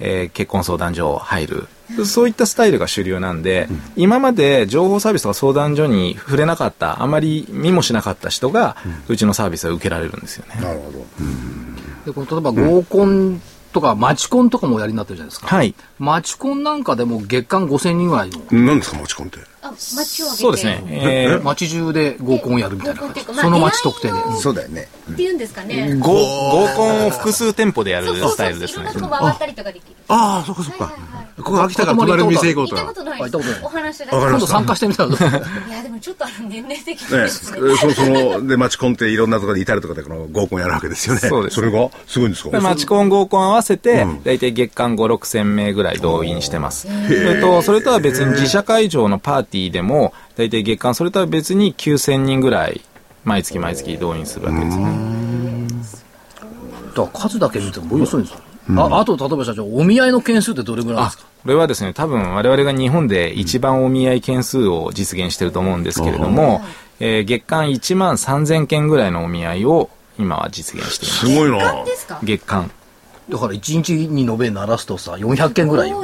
[0.00, 1.68] えー、結婚相談所入る。
[2.04, 8.76] そういったスタイルが主流なんで、うん、今まで情報サービスとか相談所に触れなかった、あまり見もしなかった人が、
[9.08, 10.60] うん、ちのサービスは受けられるんですよね。
[10.60, 10.98] なるほど。
[12.06, 15.46] でこの例えば合コンとか、マチコンとかもおやりになってるじゃないですか。
[15.46, 15.74] はい。
[15.98, 18.40] マチコンなんかでも月間5000人ぐらいの。
[18.50, 19.38] 何ですか、マチコンって？
[19.62, 20.82] あ、街をそうですね。
[20.88, 23.20] えー、街中で合コンをやるみたいな感じ。
[23.20, 24.14] その街特定で。
[24.40, 24.88] そうだよね。
[25.12, 25.94] っていうんですかね。
[26.00, 28.86] 合合コンを複数店舗でやるスタイルですね。
[30.08, 30.92] ああ、そっかそっか。
[31.36, 32.76] ここ秋田から隣の店行こうと。
[32.76, 33.20] 行ったことない
[33.62, 34.16] お話だけ。
[34.16, 35.12] 今度参加してみたらい
[35.70, 37.18] や、でもちょっと年齢的に。
[37.18, 41.20] ね、そその、で、マチコンっていろんなところで至るところでこの合コンやるわけですよね。
[41.20, 41.56] そうです。
[41.56, 42.60] それがすごいんですか？
[42.60, 46.88] マチコン合コン合わせて、大体月間5、6千名ぐらい動員してます。
[46.88, 52.82] それと、それとは別に自社会場のパーティーでも、大体月間、それとは別に9000人ぐらい、
[53.24, 54.86] 毎月毎月動員するわけですね。
[56.94, 58.34] だから数だけ見ても、およそです
[58.76, 61.24] ああと、例えば社長、お見合いの件数ってどれぐらいですか？
[61.42, 66.60] これはですね、多分我々が日本で一番お見合い件数を実現していると思うんですけれども、
[67.00, 71.26] えー、月間1万3000件ぐらいのお見合いを今は実現しています。
[71.26, 71.84] すごいな
[72.22, 72.70] 月間。
[73.30, 75.92] だから1日に延べ鳴らすとさ、400件ぐらい。
[75.92, 75.98] ま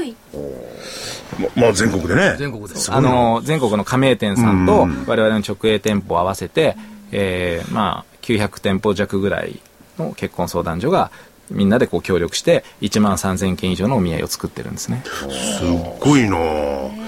[1.55, 2.37] まあ全国でね。
[2.39, 2.75] 全国で。
[2.89, 6.77] あの、全国の加盟店さんと我々の直営店舗を合わせて、
[7.13, 9.61] えー、まあ900店舗弱ぐらい
[9.99, 11.11] の結婚相談所が
[11.51, 15.05] みんなでこう協力して1万3000件以上のお見合いを作ってるんですね。
[15.05, 15.65] す
[16.01, 16.37] ごいな。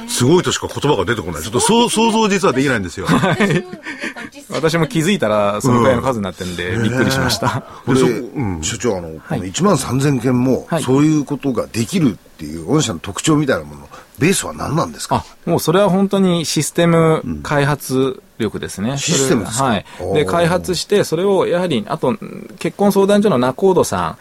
[0.08, 1.42] すごいとしか言葉が出てこない。
[1.42, 3.64] ちょっと想像実はできないんですよ、はい、
[4.50, 15.24] 私も気づいたらそのぐらいの数になってるんで、びっくりしました、これ、うん、所長あの、はい、1万3000件もそういうことができるっていう御社の特徴みたいなものベースは何なんですか？
[15.44, 18.98] もうそれは本当にシステム開発力ですね。
[18.98, 19.64] システムですか？
[19.64, 19.84] はい。
[20.14, 22.16] で、開発して、それをやはり、あと、
[22.58, 24.18] 結婚相談所の仲人さん、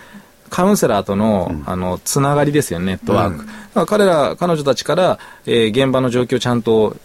[0.50, 3.46] カウンセラーとの、うん、あの、つながりですよね、ネットワーク。
[3.76, 6.96] うん、彼ら、彼女たちから、えー、現場の状況をちゃんと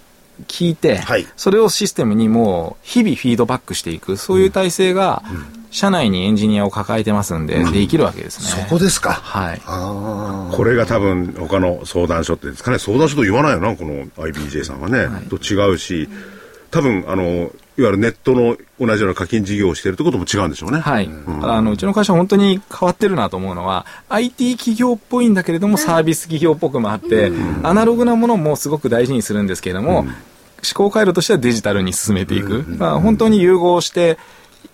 [0.46, 5.22] 聞いて、はい、それをシステムにもう日々フィードバックしていく、そういう体制が、
[5.72, 8.62] 社内にエンジニアを抱えてますんで、できるわけですね。
[8.64, 9.12] そこですか？
[9.12, 9.60] はい。
[10.54, 16.08] これが多分、他の相談所ってですかね、相談所と言わないよな、この IBJ さんはね、はい、と違うし、
[16.72, 20.80] 多分あのいわゆるネットの同じような課金事業をしているということも違うんでしょうね。
[20.80, 21.06] はい。
[21.06, 30.14] うん、あのうちの会社本当に変わってるなと思うのは、IT 企業っぽいんだけれども、サービス企業っぽくもあって、うん、アナログなものもすごく大事にするんですけれども、うん、思
[30.74, 32.64] 考回路としてはデジタルに進めていく。
[32.68, 34.18] まあ、本当に融合して、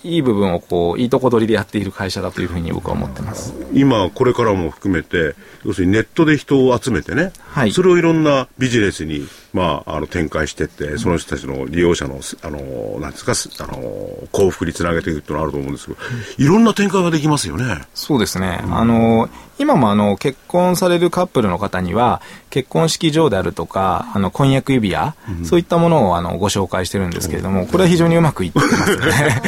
[0.05, 3.55] いい部分をこういいとこ取りでやっている会社だというふうに僕は思ってます。
[3.73, 15.99] 今これからも含めて要するにネットで人を集めてね、はい、それをいろんなビジネスに、まあ、あの展開していってその人たちの利用者のあのなんですかあの幸福につなげていくっていうのがあると思うんですけど
[16.39, 17.83] いろんな展開ができますよね。
[17.95, 29.43] そうですね、うん、あの今もあの結婚されるカップルの方には結婚式場であるとかあの婚約指輪、うん、そういったものをあのご紹介してるんですけれどもこれは非常にうまくいってますね。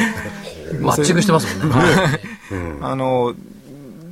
[0.79, 1.75] マッチングしてますもんね。
[2.81, 3.33] あの、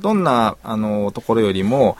[0.00, 1.96] どんな、あの、ところよりも、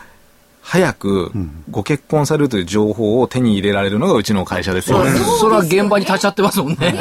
[0.62, 1.33] 早く
[1.70, 5.11] ご結婚されるという情報を手に入れられるのがうちの会社ですよね。
[5.40, 6.94] それは現場に立ち会ってますもんね。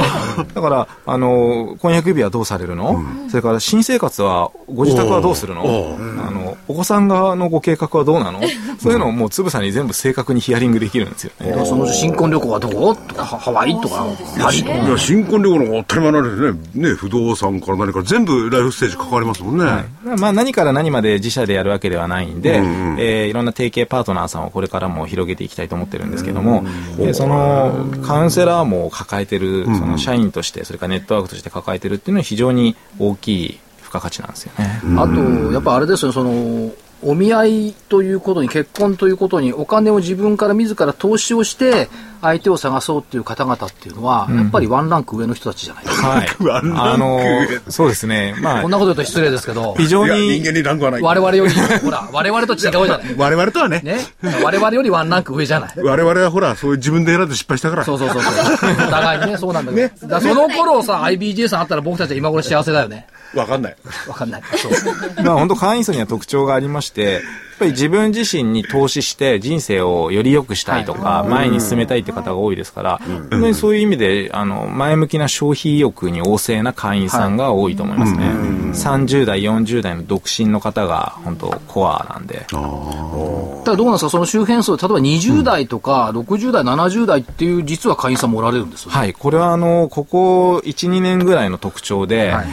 [0.55, 5.61] だから、あの、婚約指輪どうされるの、うん、それから新生活は、ご自宅はどうするの？
[5.63, 8.41] あの、お子さん側のご計画はどうなの？
[8.79, 11.65] そういうのをもうつぶさに全部正確にヒアリングできるんですよね。
[11.65, 12.95] その新婚旅行はどこ？
[12.95, 14.05] とか、ハワイとか、
[14.41, 14.77] パリとか。
[14.77, 16.89] いや、新婚旅行の当たり前なんですね。
[16.89, 19.65] ね、不動産から何から全部ライフステージ関わりますもんね。
[19.65, 19.85] はい、
[20.17, 26.63] まあ何から何まで自社でやるわけではないんで、うんうん、えー、いろんな提携パートナーさんをこれからも広げていきたいと思ってるんですけども、
[26.97, 34.81] でそのカウンセラーも抱えてる、その社員として、それからネットワークとして抱えてるっていうのは非常に大きい付加価値なんですよね。
[34.97, 41.89] あと、やっぱあれですよ、その、お見合いということに、結婚ということに、お金を自分から自ら投資をして、
[42.21, 46.07] 相手を探そうっていう方々っていうのは、やっぱりワンランク上の人たちじゃないですか。
[46.09, 46.27] はい。
[46.75, 47.21] あの、
[47.69, 48.35] そうですね。
[48.41, 48.61] まあ。
[48.61, 49.75] こんなこと言うと失礼ですけど。
[49.77, 50.39] 非常に。
[50.39, 51.01] 人間にランクはない。
[51.01, 53.15] 我々より、ほら、我々と違うじゃない。
[53.17, 53.81] 我々とはね。
[53.83, 53.99] ね。
[54.43, 55.73] 我々よりワンランク上じゃない。
[55.81, 57.85] 我々はほら、そういう自分で選んで失敗したから。
[57.85, 58.33] そうそうそうそう。
[58.71, 60.17] お互いにね、そうなんだけど。
[60.17, 60.21] ね。
[60.21, 63.07] その頃さ、IBJ さんあったら僕たちは今頃幸せだよね。
[63.35, 63.75] わかんない。
[64.07, 64.41] わかんない。
[64.57, 65.23] そう。
[65.23, 67.21] まあ本当会員層には特徴がありまして、やっ
[67.59, 78.25] ぱり自分自身に投資して人生をより良くしたいとか、前に進めたいって方が多いですから、本当にそういう意味で、あの、前向きな消費意欲に旺盛な会員さんが多いと思いますね。
[78.73, 82.45] 30代、40代の独身の方が本当コアなんで。
[82.49, 92.47] ただどうなんですか、その周辺層、例えば20代とか60代、70代っていう実は会員さんもおられるんですはい、これはあの、ここ1、2年ぐらいの特徴で、はい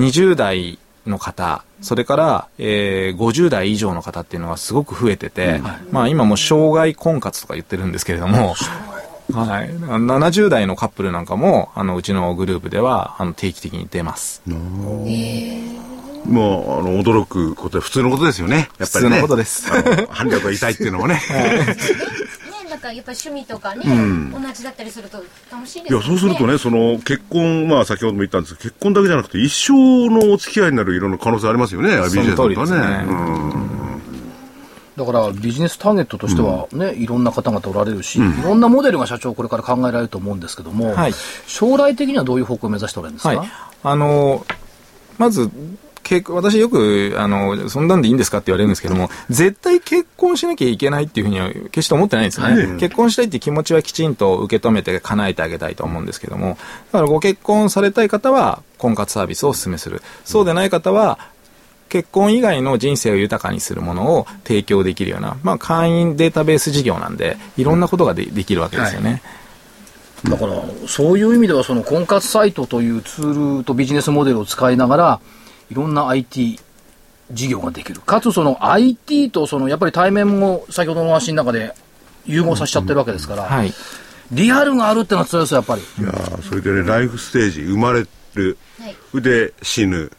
[0.00, 8.54] 20代の方、それから、えー、50代以上の方っていうのはすごく増えてて、うんまあ今も生涯婚活とか言ってるんですけれども、
[9.32, 14.42] はい、70代のカップルなんかもあのうちのグループではあの定期的に出ます。
[16.26, 18.68] もうあの驚くことは普通のことですよね。
[18.78, 19.10] やっぱりね。
[19.10, 19.70] 普通のことです。
[20.10, 21.20] 反力が痛いっていうのもね。
[22.80, 25.98] なんかやっぱり趣味とかね、うん、同じだったりすると楽しいですね。
[25.98, 33.70] いや、そうするとね、その結婚、まあ先ほども言ったんですけど、結婚だけじゃなくて一生のお付き合いになるいろんな可能性ありますよね、IBJ さんとはね。
[34.96, 41.12] だからビジネスターゲットとしてはね、うん、いろんな方々おられるし、うん、いろんなモデルが社長これから考えられると思うんですけども、はい、
[41.46, 43.48] 将来的にはどういう方向を目指しておられるんですか、はい、
[43.82, 44.44] あの
[45.16, 45.50] まず
[46.28, 52.66] 私よく、あの、そんなんでいいんですかって言われるんですけども、絶対結婚しなきゃいけないっていうふうには決して思ってないんですよね。
[52.66, 56.58] はい、結婚したいっていう気持ちはきちんと受け止めて叶えてあげたいと思うんですけども、
[56.92, 60.02] だからご結婚されたい方は婚活サービスをお勧めする。
[60.24, 61.18] そうでない方は、
[61.90, 69.22] 結婚以外の人生を豊かにするものを提供できるような、まあ、会員データベース事業なんで、いろんなことがでできるわけですよね。
[70.24, 75.20] はい、だから、そういう意味では、その婚活サイトというツールとビジネスモデルを使いながら、
[75.70, 76.58] いろんな IT
[77.32, 78.00] 事業ができる。
[78.00, 81.74] かつその IT とそのやっぱり対面も先ほどの話の中で
[82.26, 83.72] 融合させちゃってるわけですから、はい、
[84.32, 85.82] リアルがあるってのは強いですよ、やっぱり。
[85.82, 88.58] いやそれでね、ライフステージ、生まれる、
[89.14, 90.10] で死ぬ、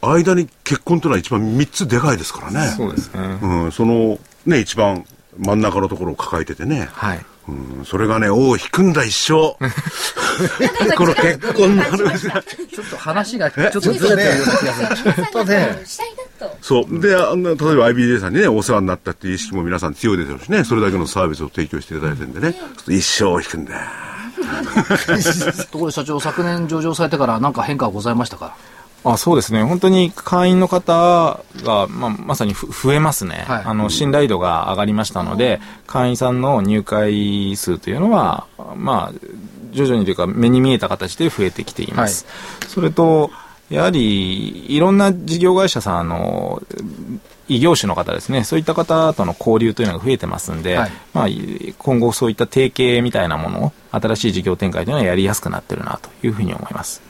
[0.00, 2.68] 間に結婚というのは一番3つでかいですからね。
[2.76, 3.20] そうですね。
[3.42, 5.04] うん、そのね、一番
[5.38, 6.88] 真ん中のところを抱えててね。
[6.92, 7.24] はい。
[7.48, 9.56] うん、それがね、おお、引くんだ一生。
[10.96, 12.42] この結婚の話が。
[12.42, 15.26] ちょっと話がちょっとずれてるような気がする。
[15.32, 15.78] そうね。
[16.60, 17.00] そう。
[17.00, 22.56] で、あの、例えば IBJ さんにね、お世話になったっていう意識も皆さん強いでしょうしね、それだけのサービスを提供していただいてるんでね、
[22.88, 23.92] 一生引くんだ。
[25.70, 28.56] ところで社長、昨年上場されてから何か変化はございましたか？
[29.12, 39.18] あそうですね、本当に会員の方が、まあ、まさに増えますね、はい、あの信頼度が上がりましたので、会員さんの入会数というのは、まあ、
[39.70, 42.26] 徐々にというか、目に見えた形で増えてきています。
[42.60, 43.30] はい、それと
[43.70, 46.62] やはりいろんな事業会社さんの
[47.48, 51.26] 異業種の方ですね、そういった方との交流というのが増えてますんで、はい、まあ、
[51.78, 57.02] 今後そういった提携みたいなものを、新しい事業展開というのはやりやすくなってるなというふうに思います。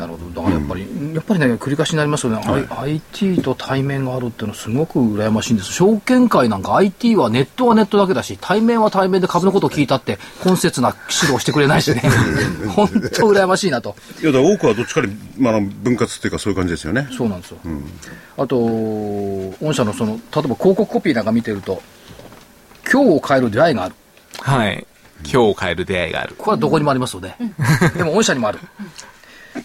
[0.00, 0.30] なるほど。
[0.30, 5.72] だからやっぱり、うん、やっぱりね、繰り返しになりますよね、はい、IT と対面があるっていうのはすごく羨ましいんです。
[5.72, 12.02] 証券会なんか IT はネットはネットだけだし、対面は対面で株のことを聞いたって、今節な指導してくれないしね。
[12.74, 13.94] 本当羨ましいなと。
[14.22, 17.06] いや、だ多くはどっちかに、まあ、分割っていうかそういう感じですよね。
[17.14, 17.58] そうなんですよ。
[17.64, 17.84] うん、
[18.38, 21.82] あと、御社のその、例えば広告コピーなんか見てると、
[22.90, 23.94] 今日を変える出会いがある。
[24.40, 24.86] はい。
[25.24, 26.34] 今日を変える出会いがある。
[26.36, 27.36] これはどこにもありますよね。
[27.96, 28.58] でも御社にもある。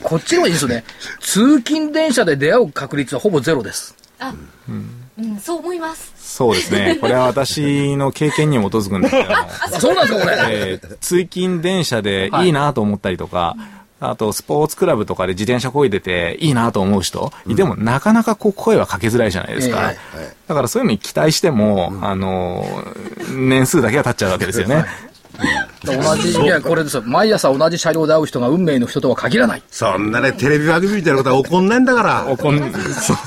[0.02, 0.84] こっちもいいですよね。
[1.20, 3.96] 通勤電車で出会う確率はほぼゼロです。
[4.20, 4.34] あ、
[4.68, 6.14] うん、うん、そう思います。
[6.18, 6.98] そうですね。
[7.00, 9.36] これは私の経験に基づくんですけども。
[9.80, 10.38] そうなんですか、これ。
[10.50, 19.94] えー、通勤電車でいいなと思ったりとか、はいあと、スポーツクラブとかで自転車こいでていいなと思う人、うん、でもなかなかこう声はかけづらいじゃないですか。
[20.16, 22.64] えーだからそういうのに期待しても、うん、あの、
[23.32, 24.86] 年数だけは経っちゃうわけですよね。
[25.84, 27.04] 同じ、いや、これですよ。
[27.06, 29.64] 毎朝同じ車両で会う人が運命の人とは限らない。
[29.70, 32.26] そんなね、テレビ番組みたいなことは起こんないんだから。
[32.36, 32.60] 起こん、
[32.94, 33.18] そう。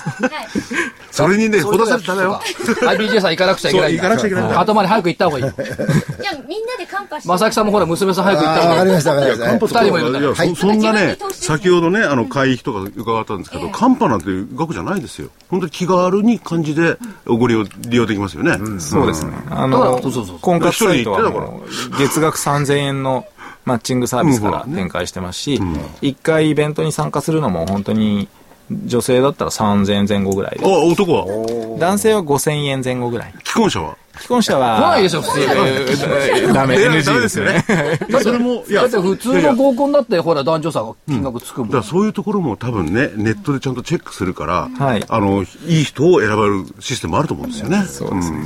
[1.19, 2.41] それにね、ほだされただよ。
[2.45, 3.95] IBJ さん行かなくちゃいけない。
[3.95, 4.53] 行かなくちゃいけない。
[4.55, 5.45] 後まで早く行った方がいい。
[5.45, 7.29] じゃあ、みんなでカンパして。
[7.29, 8.79] 正木さんもほら、娘さん早く行った方がいい。
[8.79, 9.67] わかりました、わかりました。
[9.67, 10.55] 二人もいるんだ。
[10.55, 15.29] そんなね、先ほどね、あの、会費とか伺ったんですけど、カンパなんて額じゃないですよ。
[15.51, 18.57] 本当に気軽に感じで、ご利用、利用できますよね。
[18.79, 19.33] そうですね。
[19.51, 20.01] あの、
[20.41, 21.21] 婚活サイトは、
[21.99, 23.27] 月額3000円の
[23.65, 25.61] マッチングサービスから展開してますし、
[26.01, 28.29] 1回イベントに参加するのも本当に
[28.71, 30.65] 女性だったら3000円前後ぐらいで。
[30.65, 31.79] あ、男は？
[31.79, 33.33] 男性は5000円前後ぐらい。
[33.45, 33.97] 既婚者は？
[34.19, 34.79] 既婚者は。
[34.79, 36.53] 来ないでしょ、普通。
[36.53, 37.65] ダメ、NG ですよね。
[38.23, 41.69] それも、いや、だって普通の合コンだって、ほら、男女差が金額つくもん。
[41.69, 45.05] だからそういうところも多分ね、ネットでちゃんとチェックするから、はい。
[45.09, 47.85] あの、いい人を選ばれるシステムあると思うんですよね。
[47.87, 48.45] そうですね。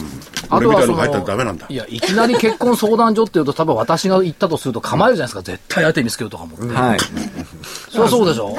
[0.48, 6.56] あとはその、いや、いきなり結婚相談所っていうと、多分私が行ったとすると構えるじゃないですか、絶対相手見つけようとかも。
[6.74, 6.98] はい。
[7.90, 8.56] そりゃそうでしょ。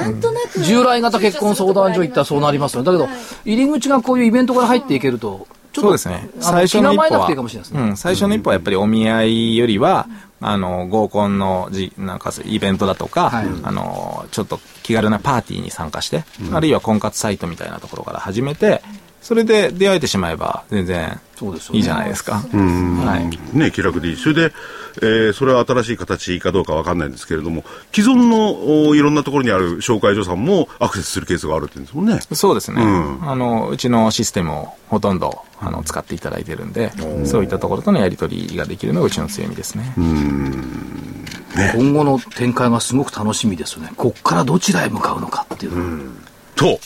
[0.62, 2.82] 従来型結婚相談所行ったらそうなりますよ。
[2.82, 3.08] だけど、
[3.44, 6.28] 入り口がこういうイベントから入っていけると、そうですね。
[6.40, 10.06] 最初の一歩は、うん、最初の一歩はやっぱりお見合いよりは、
[10.40, 18.82] あの、合コンのじ、なんかイベントだとか、はい、あの、ちょっと気軽なパーティーに参加して、うん、あるいは婚活サイトみたいなところから始めて、
[19.22, 21.18] それで出会えてしまえば全然
[21.72, 22.34] いいじゃないですか。
[22.34, 23.56] はい。
[23.56, 24.16] ね、気楽でいい。
[24.16, 24.52] それで、
[25.02, 32.20] えー、それは新しい形かどうかわかんないんですけれども、既存のいろんなところにある紹介所さんもアクセスするケースがあるって言うんですもんね。
[32.32, 32.82] そうですね。
[32.82, 36.92] うん、あの、うちのシステムをほとんどあの使っていただいてるんで、
[37.24, 39.92] そういったところとのやり取りができるのがうちの強みですね。
[41.56, 43.90] ね今後の展開がすごく楽しみですよね。
[43.96, 45.74] ここからどちらへ向かうのかっていう。
[45.74, 46.78] うんと、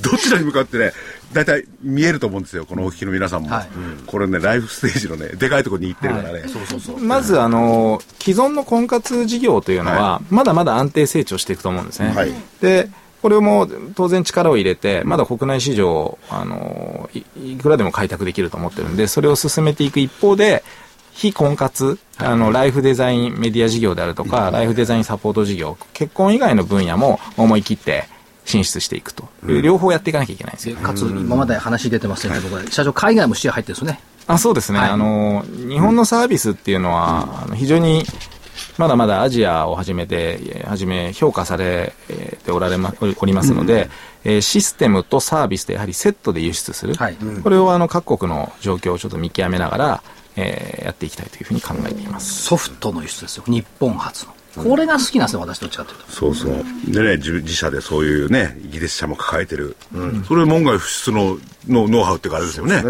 [0.00, 0.92] どちらに向かってね、
[1.32, 3.50] 大体見えると思うんですよ、このお聞きの皆さんも。
[3.50, 3.68] はい、
[4.06, 6.40] これね、ライフステージのね、でかいところに行ってるからね。
[6.40, 6.98] はい、そうそうそう。
[6.98, 12.12] まず、あの、既存の婚活事業というのは、まだまだ安定成長していくと思うんですね。
[12.14, 12.90] はい、で、
[13.22, 20.64] これも当然力を入れて、まだ国内市場、あのい、いくらでも開拓できると思ってるんで、それを進めていく一方で、
[21.12, 28.08] 非婚活、あの、ライフデザインメディア事業であるとか、ライフデザインサポート事業、結婚以外の分野も思い切って、
[28.44, 30.76] 進出していくと、うん、両方やっていかなきゃいけないんですよ。
[30.76, 34.00] かつ、今まで話出てますけど、社長、海外も視野入ってるんですね。
[34.26, 38.04] あそうですね、はい、あの日本のサービスっていうのは、うん、非常に
[38.78, 41.92] まだまだアジアをはじめて、はじめ評価され
[42.44, 43.88] ておられま、おりますので、
[44.24, 46.94] うん、えー、システムとサービスでやはりセットで輸出する。
[46.94, 50.02] はい、これをあの各国の状況をちょっと見極めながら、
[50.36, 52.44] えー、やっていきたいというふうに考えています。
[52.44, 53.44] ソフトの輸出ですよ。
[53.46, 54.34] 日本初の。
[54.56, 56.12] これが好きなんですよ、私どっちかというと。
[56.12, 56.64] そうそう。
[56.88, 59.76] でね、自自社でそういうね、イギリス社も抱えてる。
[59.94, 61.38] うん、それ門外不出の
[61.68, 62.82] のノウハウっていうかあれですよね。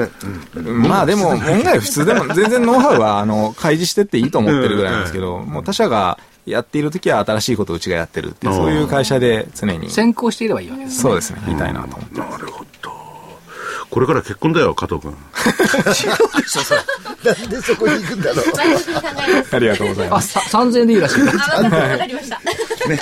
[0.54, 9.90] うん、まあでも、門外不出でも全然ノウハウは、あの、開示してっていいと思ってるぐらいなんですけど、もう他社がやっている時は新しいことをうちがやってるっていう、そういう会社で常に。
[9.90, 11.02] 先行していればいいわけですね。
[11.02, 12.18] そうですね、言いたいなと思って。
[12.18, 12.71] なるほど。
[13.92, 15.12] これから結婚だよ、加藤君。
[15.12, 16.80] 違うでしょ、それ。
[17.22, 18.44] なんでそこに行くんだろう。
[19.52, 20.38] ありがとうございます。
[20.38, 21.20] あ、3000円でいいらしい。
[21.20, 22.40] わかりました。
[22.88, 22.98] ね。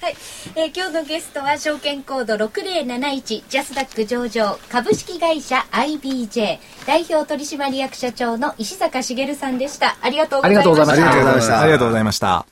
[0.00, 0.16] はい、
[0.54, 12.51] えー、今日のゲストは証券コード6071ジャスダック上場株式会社 IBJ 代表取締役社長の石坂茂さんでしたありがとうございましたありがとうございましたありがとうございました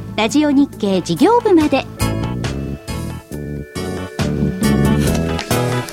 [0.17, 1.85] ラジオ日経事業部まで。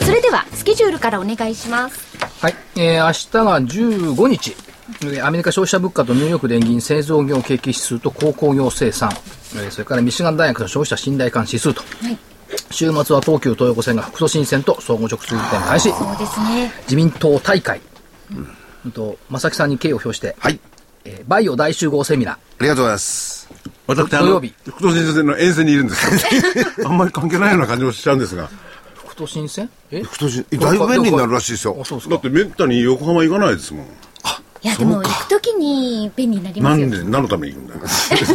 [0.05, 2.19] それではスケジュールからお願いします。
[2.41, 4.57] はい、えー、明日が15日。
[5.23, 9.11] アメリカ消費者物価とニューヨーク連銀製造業景気指数と鉱工業生産、
[9.55, 12.19] えー、それからミシガン大学の消費者信頼感指数と、はい、
[12.71, 15.91] 週末は東急東横線が副都心線と総合直通運転開始。
[15.91, 16.73] そうですね。
[16.83, 17.81] 自民党大会、
[18.85, 20.59] うん、と正木さんに敬意を表して、はい。
[21.05, 22.35] えー、バイオ大集合セミナー。
[22.35, 24.53] ありがとうございます私、土曜日。
[24.67, 26.07] 副都心線の沿線にいるんです
[26.77, 26.85] よ。
[26.85, 28.51] あんまり関係ないような感じもしちゃうんですが。
[28.95, 29.69] 副都心線？
[29.91, 30.03] え？
[30.03, 31.77] 副都心、だいぶ便利になるらしいですよ。
[32.11, 33.87] だってめったに横浜行かないですもん。
[34.61, 36.87] いやでも行くときに便利になりますよ。
[36.89, 37.81] なんで何のために行くんだよ。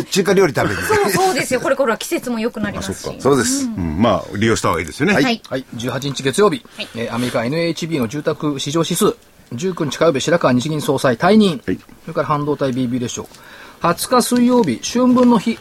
[0.10, 0.82] 中華料理食べに。
[0.82, 1.60] そうそうですよ。
[1.62, 3.16] これから季節も良くなりますし。
[3.20, 3.68] そうです。
[3.78, 5.14] まあ利用した方がいいですよね。
[5.14, 5.42] はい。
[5.50, 5.66] はい。
[5.76, 9.16] 18日月曜日、はえアメリカ NHB の住宅市場指数、
[9.54, 11.72] 19日火曜日白川日銀総裁退任、そ
[12.08, 13.26] れから半導体 BB でしょう。
[13.84, 15.60] 20日水曜日、春分の日、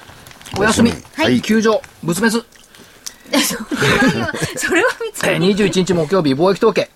[0.57, 2.47] お休み、はい、休場、仏滅。
[4.57, 6.91] それは見つけ21日木曜日、貿易統計。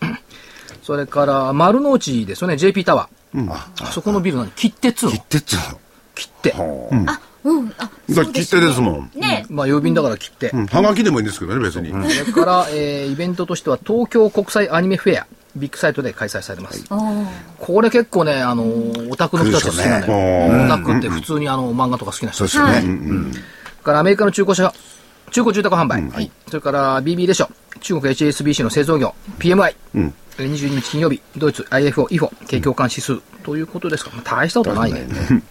[0.84, 3.40] それから丸の内ですよね、JP タワー。
[3.40, 4.52] うん、あそこのビル何？
[4.52, 5.62] 切手っつうの切手っつうの
[6.14, 6.54] 切手。
[6.54, 7.74] あ、うん。
[7.76, 9.10] あ、切手ですもん。
[9.16, 9.46] ね。
[9.50, 10.50] まあ、郵便だから切手。
[10.50, 11.90] はがきでもいいんですけどね、別に。
[11.90, 15.26] それから、えー、イベントとしては、東京国際アニメフェア。
[15.56, 16.84] ビッグサイトで開催されます。
[17.58, 18.64] これ結構ね、あの、
[19.10, 20.64] オタクの人たち好きなのよ。
[20.64, 22.82] オタクって普通にあの、漫画とか好きな人ですよね。
[23.86, 24.72] からアメリカの中古車、
[25.30, 26.02] 中古住宅販売。
[26.10, 27.48] はい、それから BB でしょ。
[27.80, 29.74] 中国 HSBC の製造業、PMI。
[29.94, 34.10] うん、22日金曜日、ドイツ IFO、IFO、景況感指数ということですか。
[34.24, 35.06] 大したことないね。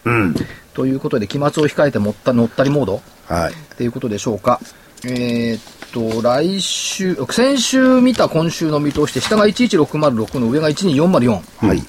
[0.06, 0.36] うん、
[0.74, 3.02] ということで、期末を控えてもった乗ったりモード。
[3.28, 3.54] はい。
[3.78, 4.60] ということでしょうか。
[5.06, 11.66] えー、っと、来週、先週見た今週の見通しで、下が11606の上が12404。
[11.68, 11.82] はい。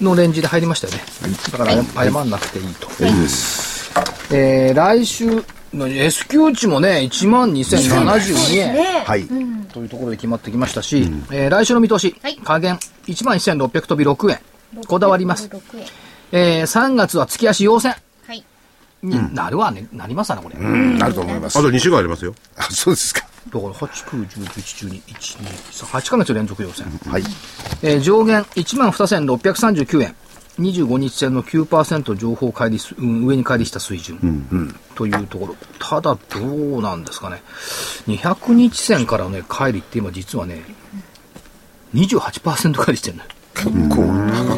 [0.00, 1.00] のレンジで入りましたよね。
[1.52, 2.88] だから、謝んなくていいと。
[3.04, 3.90] いいです。
[4.30, 5.42] えー、来週、
[5.72, 9.04] S q 値もね、1万2072円。
[9.04, 9.24] はい。
[9.72, 14.40] というところで決まってきましたし、うん、えー、来週の見通し、はい、下限1万1600飛び6円。
[14.86, 15.48] こだわります。
[16.32, 17.94] えー、3月は月足陽線。
[18.26, 18.44] はい。
[19.02, 20.56] になるわね、なりますわね、これ。
[20.56, 21.58] うん、なると思います。
[21.58, 22.34] あと2週間ありますよ。
[22.56, 23.33] あ、そうですか。
[23.48, 25.44] だから8、9、10、11、12、1、2、
[25.84, 26.86] 3、8ヶ月連続陽線。
[27.06, 27.22] はい。
[27.82, 30.16] えー、上限1万2639円。
[30.58, 34.18] 25日線の9%情報乖離、うん、上に乖離した水準、
[34.52, 35.56] うん、というところ。
[35.80, 36.46] ただ、ど
[36.78, 37.42] うなんですかね。
[38.06, 40.62] 200日線からね、乖離って今実はね、
[41.94, 43.28] 28%乖離してるのよ。
[43.54, 44.02] 結構
[44.48, 44.53] 高。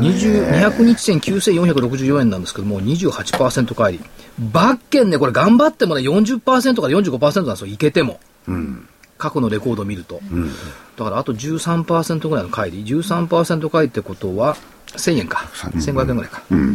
[0.00, 4.10] 200日線9464円なんですけども、28%乖離。
[4.52, 8.20] バッケンね、これ頑張ってもね、40%から45%なんですよ、いけても。
[8.46, 8.88] うん、
[9.18, 10.20] 過去のレコードを見ると。
[10.30, 10.50] うん、
[10.96, 12.82] だからあと13%ぐらいの乖離。
[12.82, 14.56] 13%乖離ってことは、
[14.96, 16.16] 1000円か、1500円。
[16.16, 16.74] ぐらいか、うん、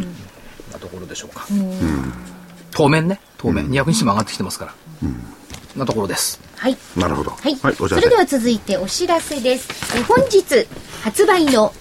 [0.71, 2.13] なところでしょうか、うん、
[2.71, 3.19] 当面ね。
[3.37, 5.15] 当面、うん、200日も上がってきてますから、うん、
[5.75, 6.39] なところです。
[6.57, 6.77] はい。
[6.95, 7.31] なるほど。
[7.31, 9.97] はい、はい、それでは続いてお知らせです。
[9.97, 10.67] え本日
[11.03, 11.73] 発売の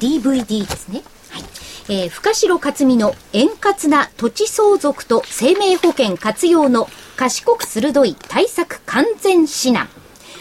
[0.00, 1.02] DVD ですね。
[1.30, 1.42] はい。
[1.88, 9.88] えー、深城克美の円滑な土地相続と生命保険活用の賢く鋭い対策完全指南。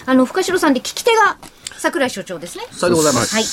[0.06, 1.38] あの深城さんで聞き手が
[1.78, 2.66] 櫻井所長ですね。
[2.72, 3.44] さようでございます、はい、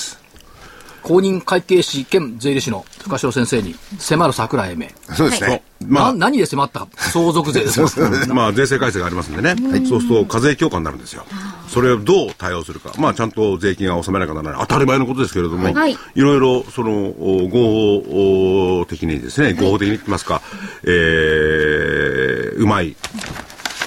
[1.07, 4.87] 公認会計士兼税理士の深城先生に迫る桜井英明。
[5.15, 5.63] そうですね。
[5.87, 6.89] まあ、何で迫ったか。
[6.97, 7.79] 相続税です
[8.33, 9.55] まあ、税制改正がありますんでね。
[9.87, 11.25] そうすると課税強化になるんですよ。
[11.69, 12.91] それをどう対応するか。
[12.97, 14.67] まあ、ちゃんと税金が納めなきゃならない。
[14.67, 20.41] 当たり前のことですけれども、はい、いろいろ、その、合法的にですね、合法的に言ってますか、
[20.83, 22.97] えー、うまい。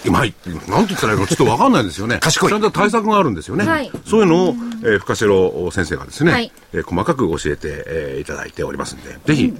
[0.06, 0.34] うまい
[0.68, 2.18] なんて言ったらいいのちょっと分かんないんですよね。
[2.20, 2.50] 賢い。
[2.50, 3.66] ちゃんと対策があるんですよね。
[3.66, 9.52] はい、そういうのを、えー、深城先生がですね、はい、えー、細かく教えて、えー、いただいておりますんで、ぜひ、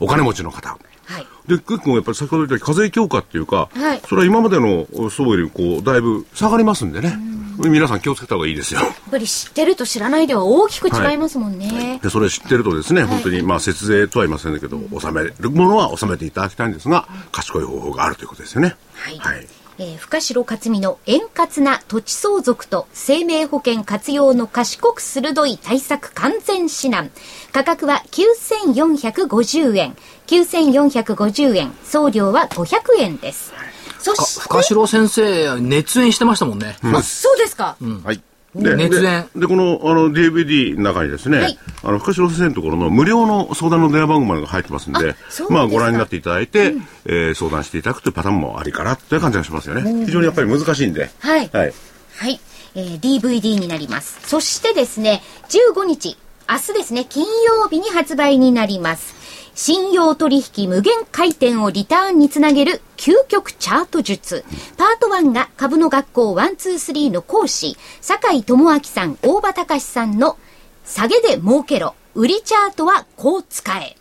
[0.00, 0.76] お金持ちの方、は
[1.20, 7.18] い、で結構やっぱり先ほど言った課税強化っていうか、はい、それは今までの相よりこうだいぶ下がりますんでね、
[7.58, 8.80] 皆さん気をつけた方がいいですよ。
[8.80, 11.68] やっぱり知ってると知らないでは大きく違いますもんね。
[11.68, 18.76] はい、でそれ知ってるとですね、本当にまあ節税とは言いませんけど、納めるものは納めていただきたいんですが、賢い方法があるということですよね。
[18.94, 19.48] はい
[19.80, 27.10] えー、深城克美の円滑な土地相続と生命保険活用の賢く鋭い対策完全指南。
[27.52, 29.96] 価格は9450円。
[30.26, 31.72] 9450円。
[31.84, 33.52] 送料は500円です。
[34.00, 34.40] そして。
[34.40, 36.76] 深城先生、熱演してましたもんね。
[36.82, 37.76] うん、そうですか。
[37.80, 38.20] うん、はい。
[38.54, 39.28] で熱演。
[39.36, 45.14] でこのあの DVD の中にですね、はい、あの深城先生のところの無料の相談の電話番号までが入ってますんで
[45.50, 51.10] まあご覧になっていただいて、うん、えー、相談していただくというパターンもありかなという感じがしますよね、うん、非常にやっぱり難しいんで。
[51.20, 51.72] はい、はい、
[52.16, 52.40] はい、
[52.74, 54.18] えー、DVD になります。
[54.26, 56.16] そしてですね15日
[56.50, 59.17] 明日ですね金曜日に発売になります
[59.60, 64.44] 信用取引無限回転をリターンにつなげる究極チャート術。
[64.76, 70.38] パート1が株の学校123の講師、坂井智明さん、大場隆さんの
[70.84, 73.96] 下げで儲けろ、売りチャートはこう使え。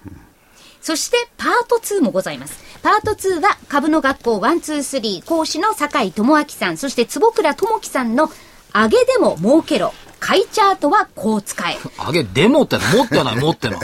[0.80, 2.64] そしてパート2もございます。
[2.84, 8.30] パート2は株の学校123講師の坂井智明さん、そして坪倉智樹さんの
[8.76, 11.78] 上げでも儲けろ、買いチャートはこう使え。
[11.98, 13.80] 上げでもっての持ってない、持ってない。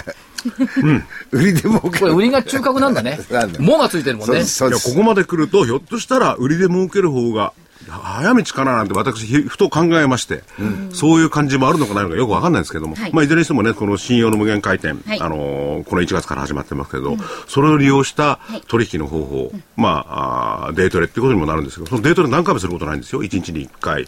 [0.81, 1.03] うん。
[1.31, 3.01] 売りでもこれ売りが中核なんだ。
[3.01, 3.19] ね。
[3.59, 4.39] もがついてるもんね。
[4.39, 4.45] いや、
[4.77, 7.53] ここまで来ると、ひょっとしたら売りで儲ける方が、
[7.89, 23.23] 早道かななんて私ふと考えまして、うん、そういう感じもあるのかないのかよくわかんないですけども、はい、まあいずれにしてもねこの信用の無限回転、はい、あのー、この1月から始まってますけど、うん、それを利用した取引の方法、はい、まああデートレっていうことにもなるんですけどそのデートレ何回もすることないんですよ。
[23.23, 24.07] 1日に1回、はい、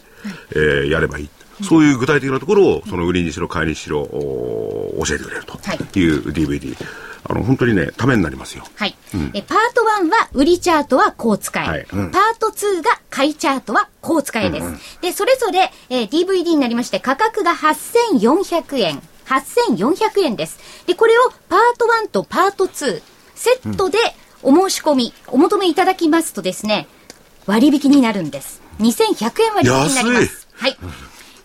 [0.51, 1.29] えー、やればいい
[1.63, 6.75] そういう具体的なところを、その売りにしろ、買いにしろ、教えてくれるという DVD。
[7.27, 8.63] あの、本当にね、ためになりますよ。
[8.75, 8.95] はい。
[9.13, 11.67] うん、えパート1は、売りチャートはこう使え。
[11.67, 14.63] はいうん、パート2が、買いチャートはこう使えです。
[14.63, 19.01] うんうん、で、それぞれ、えー、DVD になりまして、価格が8400円。
[19.25, 20.59] 8400円です。
[20.85, 23.01] で、これをパート1とパート2、
[23.33, 23.97] セットで
[24.43, 26.87] お申し込み、お求めいただきますとですね、
[27.47, 28.61] 割引になるんです。
[28.79, 30.47] 2100円割引になります。
[30.53, 30.77] はい。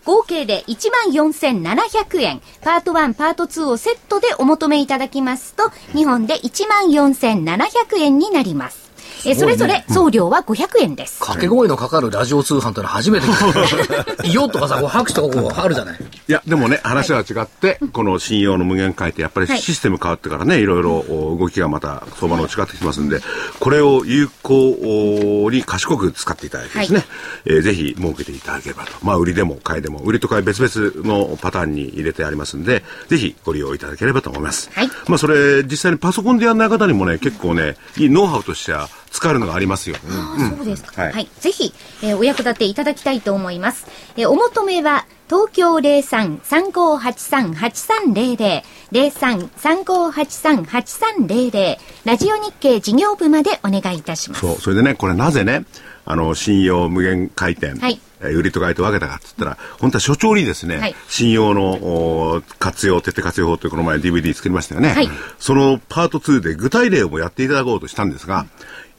[0.05, 2.41] 合計で14,700円。
[2.61, 8.80] パート1、パート2をセットでお求めいただきますと、2本で14,700円になります。
[9.25, 11.19] えそれぞれ送料は500円です。
[11.19, 14.23] 掛け声のかかるラジオ通販というのは初めて聞いた。
[14.27, 15.99] いよとかさ、こう拍手とかこうあるじゃない？
[16.27, 21.05] いや、でもね、話は違って、この信用の無限回って、やっぱりシステム変わってからね、いろいろ
[21.39, 23.21] 動きがまた相場の違ってきますんで、
[23.59, 27.07] これを有効に賢く使っていただいてですね、はい、
[27.45, 28.91] えー、ぜひ設けていただければと。
[29.03, 34.69] まあ、売りでも買いでも、売りと買い別々のパターンに入れてありますんで、ぜひご利用いただければと思います。
[34.73, 34.89] はい。
[35.07, 39.95] まあ、それ、実際にパソコンでやらない方にもね、結構ね、いいノウハウとしては、使えるのがありますよ。
[40.03, 40.07] う
[40.43, 41.01] ん、そうですか。
[41.01, 43.85] はい、はい、ぜひ、えー、お役立ていただきたいと思います。
[44.15, 54.41] えー、お求めは、東京03-3583-8300、03-3583-8300、ラジオ日経事業部までお願いいたします。
[54.41, 55.63] そう、それでね、これなぜね、
[56.03, 64.89] あの、信用無限回転、はい、売りと買いと分けたかっつったら、本当は所長にですね、はい、信用の活用、徹底活用法というこの前 DVD 作りましたよね。
[64.89, 65.09] はい、
[65.39, 68.45] そのパート2で具体例をやっていただこうとしたんですが、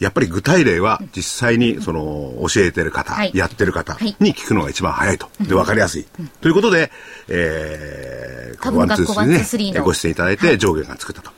[0.03, 5.29] やっぱり具体例は実際にその教えてる方、はい、やってる方に聞くのが一番早いと。
[5.41, 6.07] で、分かりやすい。
[6.41, 6.91] ということで、
[7.29, 11.31] えー、ワンツースリーね、ご出演いただいて上限が作ったと。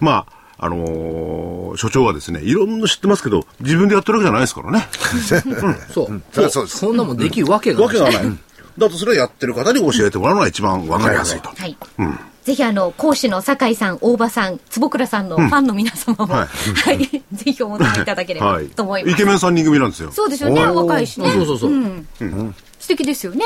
[0.00, 0.26] ま
[0.58, 4.88] あ、あのー、所長はですね、いろんな知ってますけど、自分でやってるわけじゃないですからね。
[5.62, 6.22] うん、そう。
[6.32, 7.86] そうそうそんなもんできるわけがない。
[7.86, 8.38] わけがない。
[8.78, 11.50] だとそれはやってる方に教えてもらうのが一番わかりやすいと。
[11.50, 11.76] はい。
[11.98, 12.18] うん。
[12.48, 16.98] ぜひあの講師の酒井さん、大場さん、坪倉さんのファンの皆様も、うん、はい、はい、
[17.30, 19.12] ぜひお求めいただければと思います。
[19.12, 20.10] イケメン三人組なんですよ。
[20.10, 21.30] そうですよね、若いしね。
[21.30, 21.70] そうそうそう。
[21.70, 21.74] う。
[21.74, 22.06] ん。
[22.20, 23.44] うん、素敵ですよね。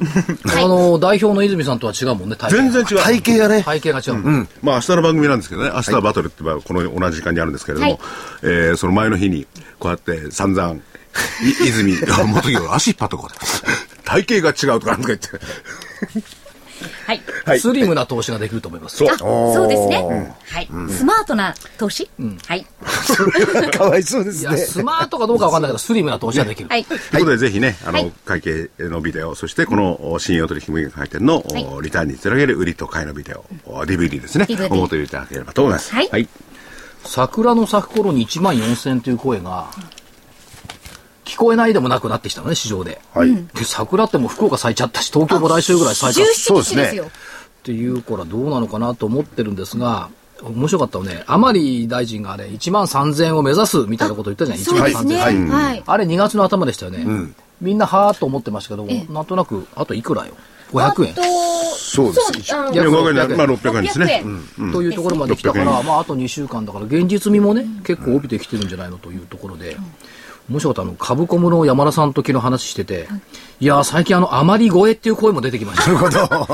[0.54, 2.98] あの代表の泉さんとは違うもんね全然違う。
[2.98, 3.62] 体型がね。
[3.62, 5.70] 体型が違う、うん、まあ明日の番組なんですけどね。
[5.74, 8.00] 明日はバトルってこの同じ時間にあるんですけれども、はい、
[8.42, 9.46] えー、その前の日に
[9.78, 10.76] こうやって散々
[11.64, 14.02] 泉元木が足引っ張っとこう。
[14.04, 15.28] 体型が違うとかなんとか言って
[17.46, 17.60] はい。
[17.60, 18.96] スリムな投資ができると思います。
[18.96, 19.16] そう。
[19.18, 20.34] そうですね。
[20.50, 20.68] はい。
[20.90, 22.08] スマートな投資？
[22.46, 22.66] はい。
[23.76, 24.56] かわいそうですね。
[24.56, 26.68] スマートかどうかわかんないけど、 スリムな投資はできる。
[26.68, 26.84] はい。
[26.84, 31.44] ということで、ぜひね、あの、会計のビデオ、そしてこの信用取引無会店の
[31.82, 33.44] リターンにつなげる売りと買いのビデオ、
[33.84, 34.46] DVD ですね。
[34.70, 35.92] お求めいただければと思います。
[35.94, 36.28] はい。
[37.04, 40.01] 桜の咲く頃に1万4000という声が、聞
[41.42, 43.00] こえないでもなくなってきたのね、市場で。
[43.14, 43.34] はい。
[43.54, 46.34] で、桜っても福岡咲いちゃったし、東京も来週ぐらい咲いちゃった。
[46.34, 47.00] そうですね。
[47.00, 50.08] っていうからどうなのかなと思ってるんですが、
[50.42, 55.48] 面白かったのね、甘利大臣があれ、1万3000円を目指すみたいなこと言ったじゃん、1万3000円。
[55.48, 57.04] はい、あれ2月の頭でしたよね。
[57.04, 60.34] うん、みんなはーっと思ってましたけど、なんとなく、あといくらよ。
[60.72, 61.14] 500円。
[61.76, 62.32] そうです。
[62.42, 64.24] いや、500円、まあ600円ですね。
[64.72, 69.76] というところまで来たから、まああと2週間だから、現実味もね、結構帯びてきてるんじゃないのというところで、
[70.50, 73.08] 面白かったの、株コムの山田さん時の話してて、
[73.60, 75.92] いや、最近あの、あまり超えっていう声も出てきました。
[75.92, 76.18] なるほど。
[76.20, 76.48] あ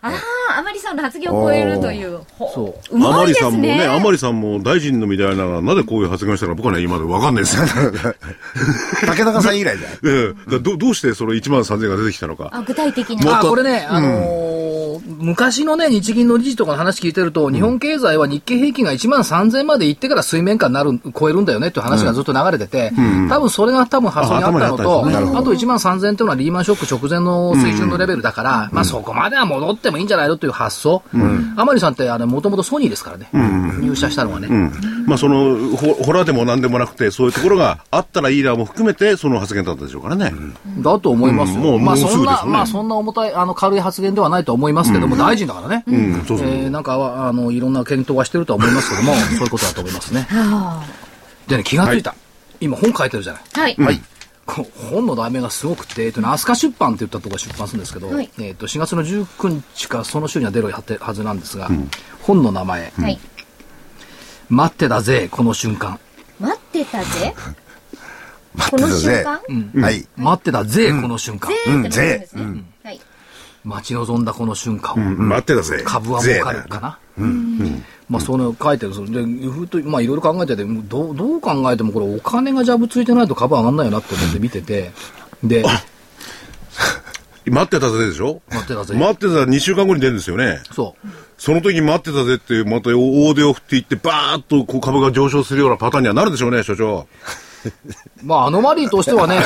[0.00, 0.12] あ、
[0.58, 2.20] あまりさんの発言を超えるという。
[2.38, 2.96] そう。
[2.96, 3.50] うまいですね。
[3.50, 7.64] あまりさんもね、あまりさんも大臣のみたいなら、なぜこういう発言をしたか僕はね、今でわかんないですよ。
[9.06, 9.90] 竹中さん以来だよ。
[10.04, 10.58] ええ。
[10.58, 12.48] どどうしてその1万3000が出てきたのか。
[12.52, 13.28] あ具体的に。
[13.30, 14.67] あ、これね、あのー、
[15.06, 22.92] 昔のね、日銀の理事とかの話聞いてると、日本経済は日経平均が1万3000まで行ってから水面下になる、超えるんだよねっていう話がずっと流れてて、
[23.28, 31.02] 多分それが多分発想にあったのと、あと1万3000っていうのはリーマンショック直前の水準のレベルだから、まあそこまでは戻ってもいいんじゃないのという発想。
[31.56, 33.28] 甘利さんってあれもともとソニーですからね、
[33.80, 34.48] 入社したのはね。
[35.06, 40.32] まあその、ホラーでもなんでもなくて、そういうところがあったらいいなも含めて、その発言だったでしょうからね。
[40.80, 41.78] だと思いますよ。
[41.78, 45.84] まあそんな、まあそんな重たい、あの軽い発言ではないと思いますけども、大臣だからね。
[45.88, 50.28] えなんか、あの、いろんな検討はしてるとは思いますけども、そういうことだと思いますね。
[51.46, 52.14] でね、気がついた。
[52.60, 53.42] 今本書いてるじゃない。
[53.52, 53.76] はい。
[53.78, 54.00] はい。
[54.90, 61.90] 本の題名がすごくて、えっとね、飛鳥出版って言ったところが出版するんですけど、はい、えっと、4月の19日かその週には出るはずなんですが、うん、
[62.22, 63.18] 本の名前、はい、
[64.48, 66.00] 待ってたぜ、この瞬間。
[66.40, 67.34] 待ってたぜ？
[68.70, 69.40] この瞬間、
[69.74, 70.06] うん、はい。
[70.16, 71.52] 待ってたぜ、この瞬間。
[71.90, 72.64] ぜ、うん、はい。
[73.68, 75.82] 待ち望んだこの瞬間を、待ってたぜ。
[75.84, 76.98] 株は儲かるかな。
[77.18, 84.92] うんまあ、その書いてるで、ふと、まあ、いろいろ考えてて、どう、どう考えても、これ、お金がジャブついてないと株上がんないよなって思って見てて、
[85.44, 85.62] で、
[87.44, 88.40] 待ってたぜでしょ？
[88.50, 88.94] 待ってたぜ。
[88.94, 90.60] 待ってた2週間後に出るんですよね。
[90.72, 91.08] そう。
[91.38, 97.06] その時待ってたぜって、また大手を振っていって、バーッとこう株が上昇するようなパターンにはなるでしょうね、所長。
[98.22, 99.38] まあ、アノマリーとしてはね、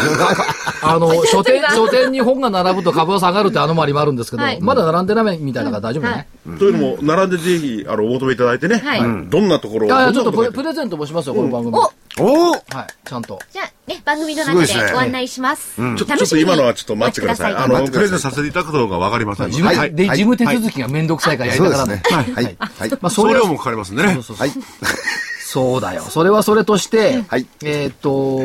[0.83, 6.29] あの、 書店、 書店に本が並ぶと株は下がるってアノマリーもあるんですけど、はい、まだ並んでないみたいなから大丈夫ね。
[6.59, 9.91] というのも、並んでぜひ、あの、お求めいただいてね、はい、どんなところを。
[9.91, 11.77] いや、ちょっとプレゼントもしますよ、この番組。
[12.19, 12.63] おおはい、
[13.09, 13.41] ちゃんと。
[13.51, 15.77] じゃあ、ね、番組の中でご案内します。
[15.77, 17.55] ちょっと今のはちょっと待ってください。
[17.55, 19.51] あの、プレゼントさせていただくことがわかりません。
[19.51, 22.03] 事務、で、事務手続きがめんどくさいからやりたからね。
[22.05, 22.33] はい。
[22.35, 22.57] はい。
[22.91, 24.15] まあ、送料もかかりますんでね。
[24.15, 24.49] そうそうそう。
[24.49, 24.57] はい。
[25.53, 26.01] そうだよ。
[26.01, 28.41] それはそれとして、はい、えっ、と、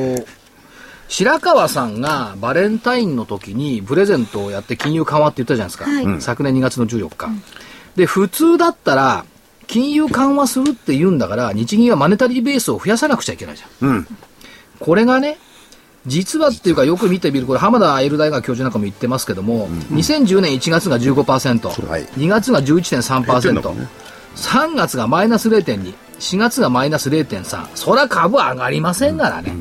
[1.07, 5.89] 白川さんがバレンタインの時にプレゼントをやって金融緩和って言ったじゃないですか。
[5.89, 7.27] はい、昨年2月の14日。
[7.27, 7.41] うん、
[7.95, 9.23] で、普通だったら、
[9.67, 13.87] 金融緩和するって言うんだから、日銀はマネタリーベースを増やさなくちゃいけないじゃん。
[13.87, 14.07] うん、
[14.81, 15.37] これがね、
[16.07, 23.87] 実はっていうかよく見てみる、これ浜田エル大学教授なんかも言ってますけども、うん、2010年1月が15%、はい、2月が11.3%、ね、
[24.35, 29.55] 3月がマイナス0.2、4月がマイナス0.3、そりゃ株上がりませんからね。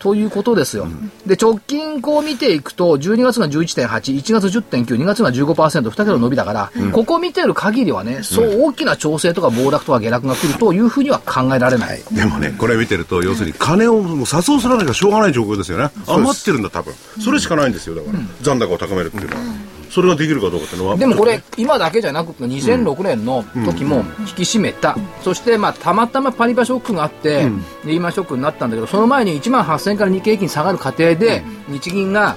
[0.00, 0.88] ということですよ。
[1.26, 3.86] で、直近こう見ていくと、12月が11.8、
[4.16, 12.02] 1月10.9、2月が15%、2桁の伸びだから、うん、ここ見てる限りはね、そう大きな調整とか暴落とか下落が来るというふうには考えられない。
[12.12, 15.90] でもね、これ見てると、要するに金をもう誘うすらなきゃしょうがない状況ですよね。
[16.06, 16.94] 余ってるんだ、多分。
[17.22, 18.18] それしかないんですよ、だから。
[18.40, 19.42] 残高を高めるっていうのは。
[19.90, 20.96] それができるかどうかっていうのは。
[20.96, 27.50] でもこれ、今だけじゃなくて2006年の時も引き締めた、そしてまあたまたまパリバショックがあって、
[27.84, 32.36] リーマンショックになったんだけどその前に1万8000円から日経平均下がる過程で、日銀が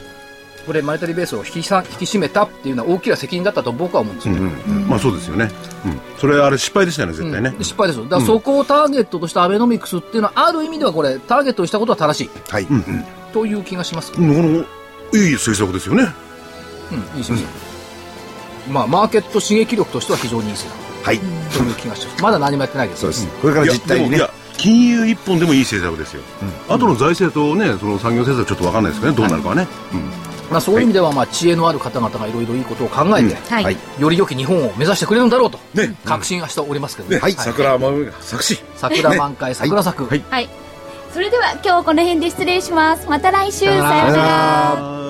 [0.66, 5.49] これマネタリーベースを引き引き締めたっていうのは大きな責任だったと僕は思うんですよ、うんうん、まあそうですよね、
[5.86, 12.68] うん、それあれ失敗でしたよね絶対ね、うん、失敗ですだからそこをターゲットとしたアベノミクスっていうのはある意味ではこれターゲットにしたことは正しい、はい、
[13.34, 14.26] という気がします、ね、
[15.14, 16.08] いい政策ですよね
[16.93, 20.71] うんいい政策、まあ、マーケット刺激力としては非常にいいですよ。
[21.03, 21.19] はい。
[21.19, 22.23] という気がします。
[22.23, 23.01] まだ何もやってないです。
[23.01, 23.27] そうです。
[23.41, 24.19] これから実態にね。
[24.57, 26.21] 金融一本でもいい政策ですよ。
[26.69, 29.67] うん、後の財政とね、その産業政策ちょっと分かんないですけどね、どうなるかはね。
[29.93, 37.17] うんまあ、そういう意味では、まあ、知恵のある方々がいろいろいいことを考えて、はい、より良き日本を目指してくれるんだろうと、ね、確信はしておりますけどね。
[37.17, 38.59] はい、桜満咲くし。
[38.75, 40.05] 桜満開、桜咲く。
[40.05, 40.49] はい。
[41.11, 43.07] それでは今日この辺で失礼します。
[43.07, 43.65] また来週。
[43.65, 45.03] さようなら。